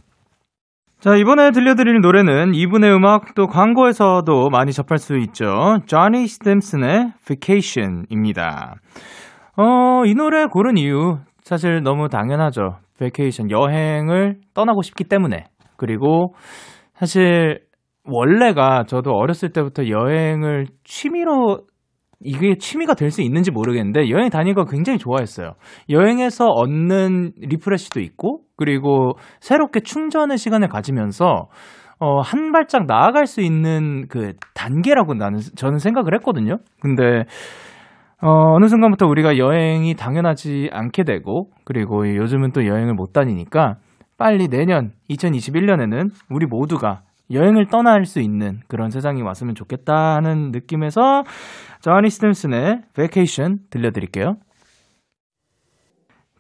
[1.01, 5.79] 자, 이번에 들려드릴 노래는 이분의 음악 또 광고에서도 많이 접할 수 있죠.
[5.87, 8.75] Johnny Stimson의 Vacation입니다.
[9.57, 12.77] 어, 이 노래 고른 이유 사실 너무 당연하죠.
[12.99, 15.45] vacation 여행을 떠나고 싶기 때문에
[15.77, 16.35] 그리고
[16.95, 17.61] 사실
[18.05, 21.61] 원래가 저도 어렸을 때부터 여행을 취미로
[22.23, 25.55] 이게 취미가 될 수 있는지 모르겠는데 여행 다니는 거 굉장히 좋아했어요.
[25.89, 31.49] 여행에서 얻는 refresh도 있고 그리고 새롭게 충전의 시간을 가지면서
[31.99, 36.57] 어, 한 발짝 나아갈 수 있는 그 단계라고 나는 저는 생각을 했거든요.
[36.81, 37.25] 근데
[38.23, 43.77] 어, 어느 순간부터 우리가 여행이 당연하지 않게 되고, 그리고 요즘은 또 여행을 못 다니니까,
[44.19, 47.01] 빨리 내년 2021년에는 우리 모두가
[47.31, 51.25] 여행을 떠날 수 있는 그런 세상이 왔으면 좋겠다 하는 느낌에서,
[51.81, 54.37] 저니 스템슨의 Vacation 들려드릴게요.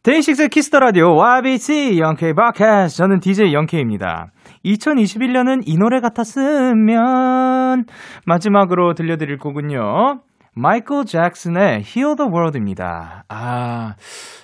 [0.02, 4.32] DAY6의 Kiss the Radio YBC Young K Broadcast 저는 DJ Young K입니다.
[4.64, 7.84] 2021년은 이 노래 같았으면
[8.26, 10.22] 마지막으로 들려드릴 곡은요.
[10.54, 13.24] 마이클 잭슨의 Heal the World입니다.
[13.28, 13.94] 아,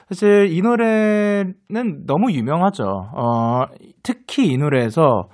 [0.09, 2.85] 사실 이 노래는 너무 유명하죠.
[2.85, 3.65] 어,
[4.03, 5.29] 특히 이 노래에서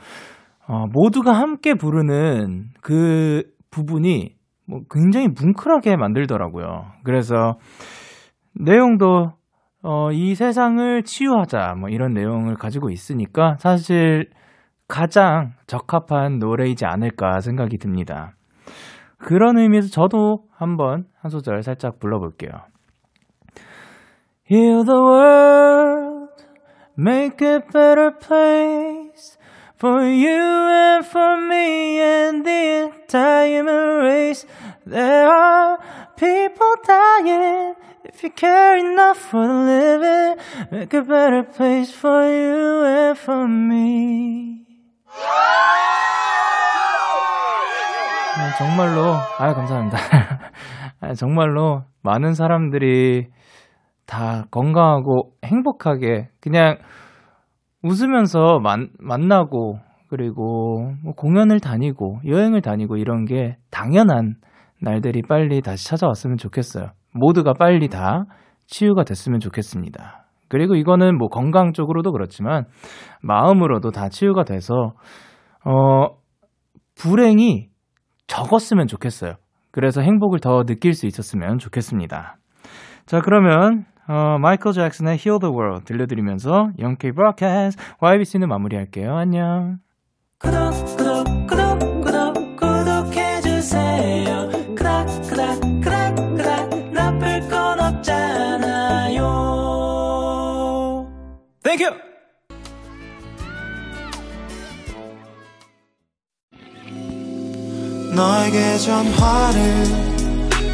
[0.68, 4.34] 어, 모두가 함께 부르는 그 부분이
[4.66, 6.86] 뭐 굉장히 뭉클하게 만들더라고요.
[7.04, 7.58] 그래서
[8.54, 9.32] 내용도
[9.82, 14.30] 어, 이 세상을 치유하자 뭐 이런 내용을 가지고 있으니까 사실
[14.86, 18.34] 가장 적합한 노래이지 않을까 생각이 듭니다.
[19.18, 22.50] 그런 의미에서 저도 한번 한 소절 살짝 불러볼게요.
[24.50, 26.44] Heal the world,
[26.98, 29.01] make a better place
[29.83, 34.47] for you and for me and the entire human race.
[34.87, 35.76] There are
[36.16, 37.74] people dying.
[38.05, 40.37] If you care enough for the living,
[40.70, 44.64] make a better place for you and for me.
[48.39, 49.99] 네, 정말로, 아 감사합니다.
[51.01, 53.30] 아, 정말로 많은 사람들이
[54.07, 56.78] 다 건강하고 행복하게 그냥
[57.83, 59.78] 웃으면서 만, 만나고
[60.09, 64.35] 그리고 뭐 공연을 다니고 여행을 다니고 이런 게 당연한
[64.80, 66.91] 날들이 빨리 다시 찾아왔으면 좋겠어요.
[67.14, 68.24] 모두가 빨리 다
[68.66, 70.26] 치유가 됐으면 좋겠습니다.
[70.49, 72.66] 그리고 이거는 뭐 건강 쪽으로도 그렇지만
[73.22, 74.93] 마음으로도 다 치유가 돼서
[75.64, 76.09] 어
[76.97, 77.68] 불행이
[78.26, 79.35] 적었으면 좋겠어요.
[79.70, 82.37] 그래서 행복을 더 느낄 수 있었으면 좋겠습니다.
[83.07, 89.16] 자, 그러면 어, 마이클 잭슨의 Heal the World 들려드리면서 영케이 브로드캐스트 YBC는 마무리할게요.
[89.16, 89.78] 안녕.
[90.38, 94.48] 구독, 구독, 구독, 구독, 구독해주세요.
[94.74, 99.22] 그닥, 그닥, 그닥, 그닥, 나쁠 건 없잖아요.
[101.62, 101.84] Thank you!
[108.14, 109.61] 너에게 전화를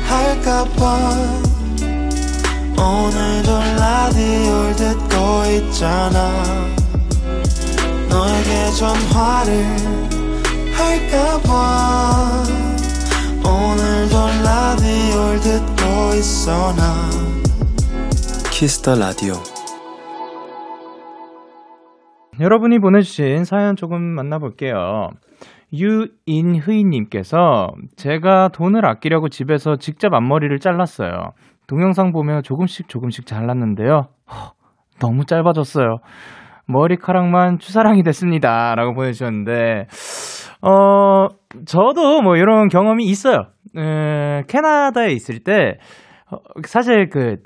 [0.09, 1.48] 할까봐
[2.79, 6.33] 오늘도 라디오를 듣고 있잖아
[8.09, 9.51] 너에게 전화를
[10.73, 12.45] 할까봐
[13.45, 14.15] 오늘도
[14.45, 17.11] 라디오를 듣고 있어 나
[18.51, 19.35] Kiss the Radio
[22.41, 25.11] 여러분이 보내주신 사연 조금 만나볼게요.
[25.73, 31.33] 유인휘님께서 제가 돈을 아끼려고 집에서 직접 앞머리를 잘랐어요.
[31.69, 34.09] 동영상 보면 조금씩 조금씩 잘랐는데요.
[34.33, 34.53] 허,
[34.99, 35.99] 너무 짧아졌어요.
[36.67, 38.75] 머리카락만 추사랑이 됐습니다.
[38.75, 39.87] 라고 보내주셨는데,
[40.63, 41.29] 어,
[41.67, 43.47] 저도 뭐 이런 경험이 있어요.
[43.77, 45.79] 에, 캐나다에 있을 때,
[46.31, 47.37] 어, 사실 그,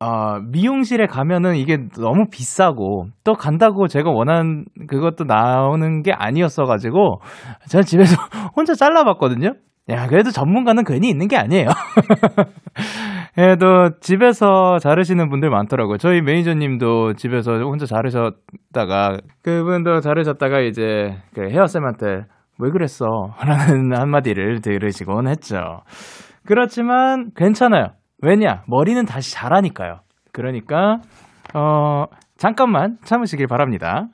[0.00, 7.20] 어, 미용실에 가면은 이게 너무 비싸고, 또 간다고 제가 원한 그것도 나오는 게 아니었어가지고,
[7.68, 8.16] 제가 집에서
[8.56, 9.54] 혼자 잘라봤거든요?
[9.90, 11.68] 야, 그래도 전문가는 괜히 있는 게 아니에요.
[13.34, 15.98] 그래도 집에서 자르시는 분들 많더라고요.
[15.98, 22.24] 저희 매니저님도 집에서 혼자 자르셨다가, 그분도 자르셨다가 이제 그 헤어쌤한테
[22.58, 23.06] 왜 그랬어?
[23.44, 25.80] 라는 한마디를 들으시곤 했죠.
[26.46, 27.92] 그렇지만 괜찮아요.
[28.22, 28.62] 왜냐?
[28.66, 30.00] 머리는 다시 자라니까요.
[30.32, 30.98] 그러니까,
[31.54, 32.04] 어,
[32.36, 34.08] 잠깐만 참으시길 바랍니다.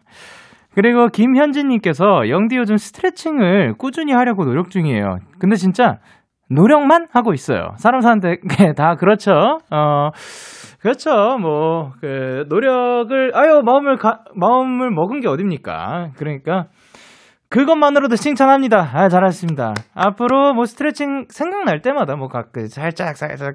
[0.75, 5.19] 그리고 김현진님께서 영디 요즘 스트레칭을 꾸준히 하려고 노력 중이에요.
[5.39, 5.99] 근데 진짜
[6.51, 7.71] 노력만 하고 있어요.
[7.77, 8.37] 사람 사는데
[8.77, 9.59] 다 그렇죠.
[9.71, 10.11] 어
[10.81, 11.39] 그렇죠.
[11.39, 16.11] 뭐 그 노력을 아유 마음을 가, 마음을 먹은 게 어딥니까?
[16.17, 16.67] 그러니까
[17.49, 18.91] 그것만으로도 칭찬합니다.
[18.93, 19.75] 아, 잘하셨습니다.
[19.95, 23.55] 앞으로 뭐 스트레칭 생각날 때마다 뭐 가끔 살짝 살짝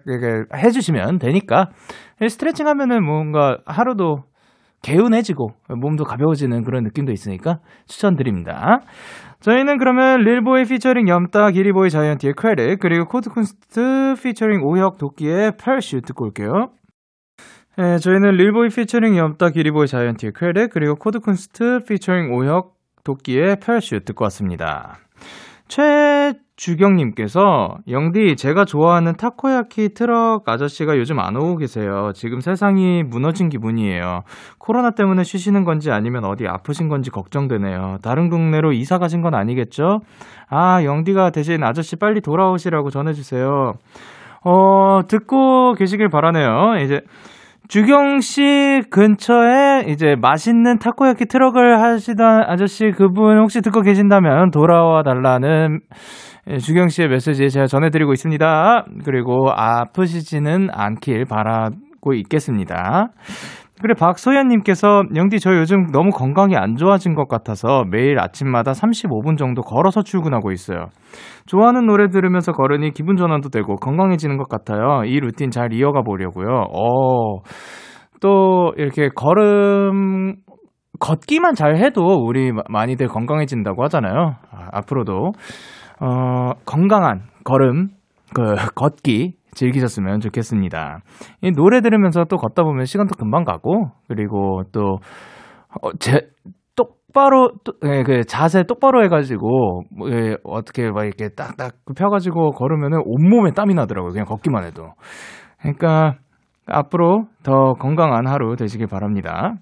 [0.56, 1.68] 해주시면 되니까
[2.28, 4.24] 스트레칭 하면은 뭔가 하루도
[4.82, 8.80] 개운해지고 몸도 가벼워지는 그런 느낌도 있으니까 추천드립니다.
[9.42, 16.26] 저희는 그러면 릴보이 피처링 염따 기리보이 자이언티의 크레딧 그리고 코드쿤스트 피처링 오혁 도끼의 Parachute 듣고
[16.26, 16.70] 올게요.
[17.76, 24.26] 네, 저희는 릴보이 피처링 염따 기리보이 자이언티의 크레딧 그리고 코드쿤스트 피처링 오혁 도끼의 펄슈 듣고
[24.26, 25.00] 왔습니다.
[26.58, 32.12] 최주경님께서 영디 제가 좋아하는 타코야키 트럭 아저씨가 요즘 안 오고 계세요.
[32.14, 34.24] 지금 세상이 무너진 기분이에요.
[34.60, 38.00] 코로나 때문에 쉬시는 건지 아니면 어디 아프신 건지 걱정되네요.
[38.04, 40.02] 다른 동네로 이사 가신 건 아니겠죠?
[40.50, 43.74] 아 영디가 대신 아저씨 빨리 돌아오시라고 전해주세요.
[44.44, 46.84] 어 듣고 계시길 바라네요.
[46.84, 47.00] 이제
[47.72, 55.80] 주경 씨 근처에 이제 맛있는 타코야키 트럭을 하시던 아저씨 그분 혹시 듣고 계신다면 돌아와 달라는
[56.60, 58.86] 주경 씨의 메시지 제가 전해드리고 있습니다.
[59.06, 63.08] 그리고 아프시지는 않길 바라고 있겠습니다.
[63.82, 69.64] 그래 박소연님께서 영디 저 요즘 너무 건강이 안 좋아진 것 같아서 매일 아침마다 35분 정도
[69.64, 70.86] 걸어서 출근하고 있어요.
[71.48, 75.04] 좋아하는 노래 들으면서 걸으니 기분 전환도 되고 건강해지는 것 같아요.
[75.06, 76.48] 이 루틴 잘 이어가 보려고요.
[76.72, 77.42] 어,
[78.22, 80.36] 또 이렇게 걸음
[81.00, 84.36] 걷기만 잘 해도 우리 많이들 건강해진다고 하잖아요.
[84.52, 85.32] 아, 앞으로도
[86.02, 87.90] 어, 건강한 걸음
[88.36, 91.00] 그 걷기 즐기셨으면 좋겠습니다.
[91.42, 94.98] 이 노래 들으면서 또 걷다 보면 시간도 금방 가고, 그리고 또,
[95.82, 96.30] 어, 제,
[96.76, 103.02] 똑바로, 또, 예, 그 자세 똑바로 해가지고, 뭐, 예, 어떻게 막 이렇게 딱딱 펴가지고 걸으면은
[103.06, 104.12] 온몸에 땀이 나더라고요.
[104.12, 104.94] 그냥 걷기만 해도.
[105.60, 106.16] 그러니까,
[106.68, 109.56] 앞으로 더 건강한 하루 되시길 바랍니다.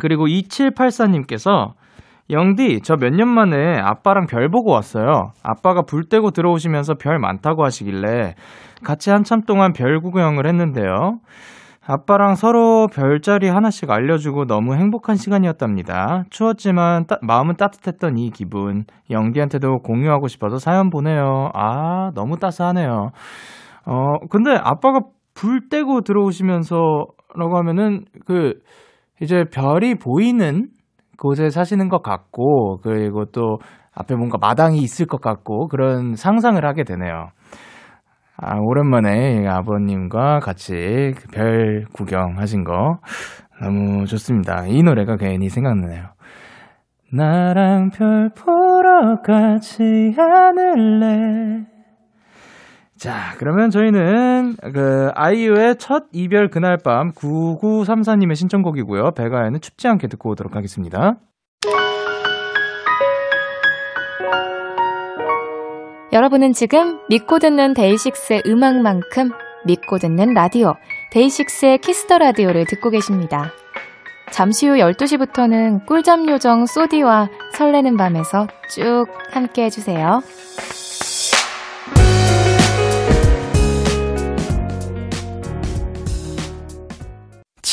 [0.00, 1.74] 그리고 2784님께서
[2.32, 5.32] 영디, 저 몇 년 만에 아빠랑 별 보고 왔어요.
[5.42, 8.34] 아빠가 불 떼고 들어오시면서 별 많다고 하시길래
[8.82, 11.18] 같이 한참 동안 별 구경을 했는데요.
[11.84, 16.24] 아빠랑 서로 별자리 하나씩 알려주고 너무 행복한 시간이었답니다.
[16.30, 18.84] 추웠지만 따, 마음은 따뜻했던 이 기분.
[19.10, 21.50] 영디한테도 공유하고 싶어서 사연 보내요.
[21.54, 23.10] 아, 너무 따스하네요.
[23.84, 25.00] 어, 근데 아빠가
[25.34, 28.54] 불 떼고 들어오시면서라고 하면은 그
[29.20, 30.68] 이제 별이 보이는
[31.22, 33.58] 곳에 사시는 것 같고, 그리고 또
[33.94, 37.28] 앞에 뭔가 마당이 있을 것 같고, 그런 상상을 하게 되네요.
[38.36, 42.98] 아, 오랜만에 아버님과 같이 그별 구경하신 거
[43.62, 44.66] 너무 좋습니다.
[44.66, 46.06] 이 노래가 괜히 생각나네요.
[47.12, 51.71] 나랑 별 보러 가지 않을래.
[52.98, 59.12] 자, 그러면 저희는 그 아이유의 첫 이별 그날 밤 9934님의 신청곡이고요.
[59.12, 61.16] 배가연은 춥지 않게 듣고 오도록 하겠습니다.
[66.12, 69.30] 여러분은 지금 믿고 듣는 DAY6의 음악만큼
[69.64, 70.74] 믿고 듣는 라디오
[71.10, 73.50] DAY6의 Kiss the Radio를 듣고 계십니다.
[74.30, 80.20] 잠시 후 12시부터는 꿀잠 요정 소디와 설레는 밤에서 쭉 함께 해주세요.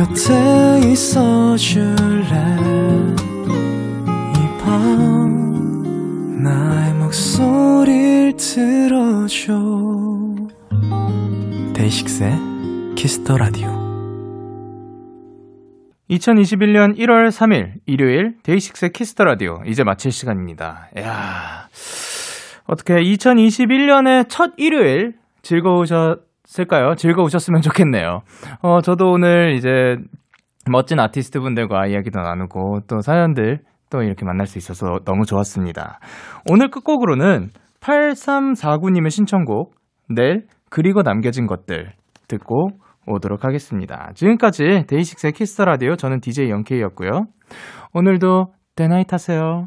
[0.00, 2.32] 곁에 있어 줄래?
[4.34, 9.52] 이 밤 나의 목소리를 들어줘.
[11.74, 12.32] DAY6의
[12.96, 13.68] Kiss the Radio
[16.08, 20.88] 2021년 1월 3일 일요일 DAY6의 Kiss the Radio 이제 마칠 시간입니다.
[20.98, 21.68] 야.
[22.64, 26.94] 어떻게 2021년의 첫 일요일 즐거우셨을까요?
[26.96, 28.20] 즐거우셨으면 좋겠네요.
[28.62, 29.96] 어 저도 오늘 이제
[30.70, 36.00] 멋진 아티스트 분들과 이야기도 나누고 또 사연들 또 이렇게 만날 수 있어서 너무 좋았습니다.
[36.48, 39.74] 오늘 끝곡으로는 8349님의 신청곡
[40.08, 41.92] 넬 그리고 남겨진 것들
[42.28, 42.70] 듣고
[43.06, 44.10] 오도록 하겠습니다.
[44.14, 47.26] 지금까지 DAY6의 Kiss the Radio 저는 DJ Young K였고요.
[47.92, 49.66] 오늘도 Day night 하세요.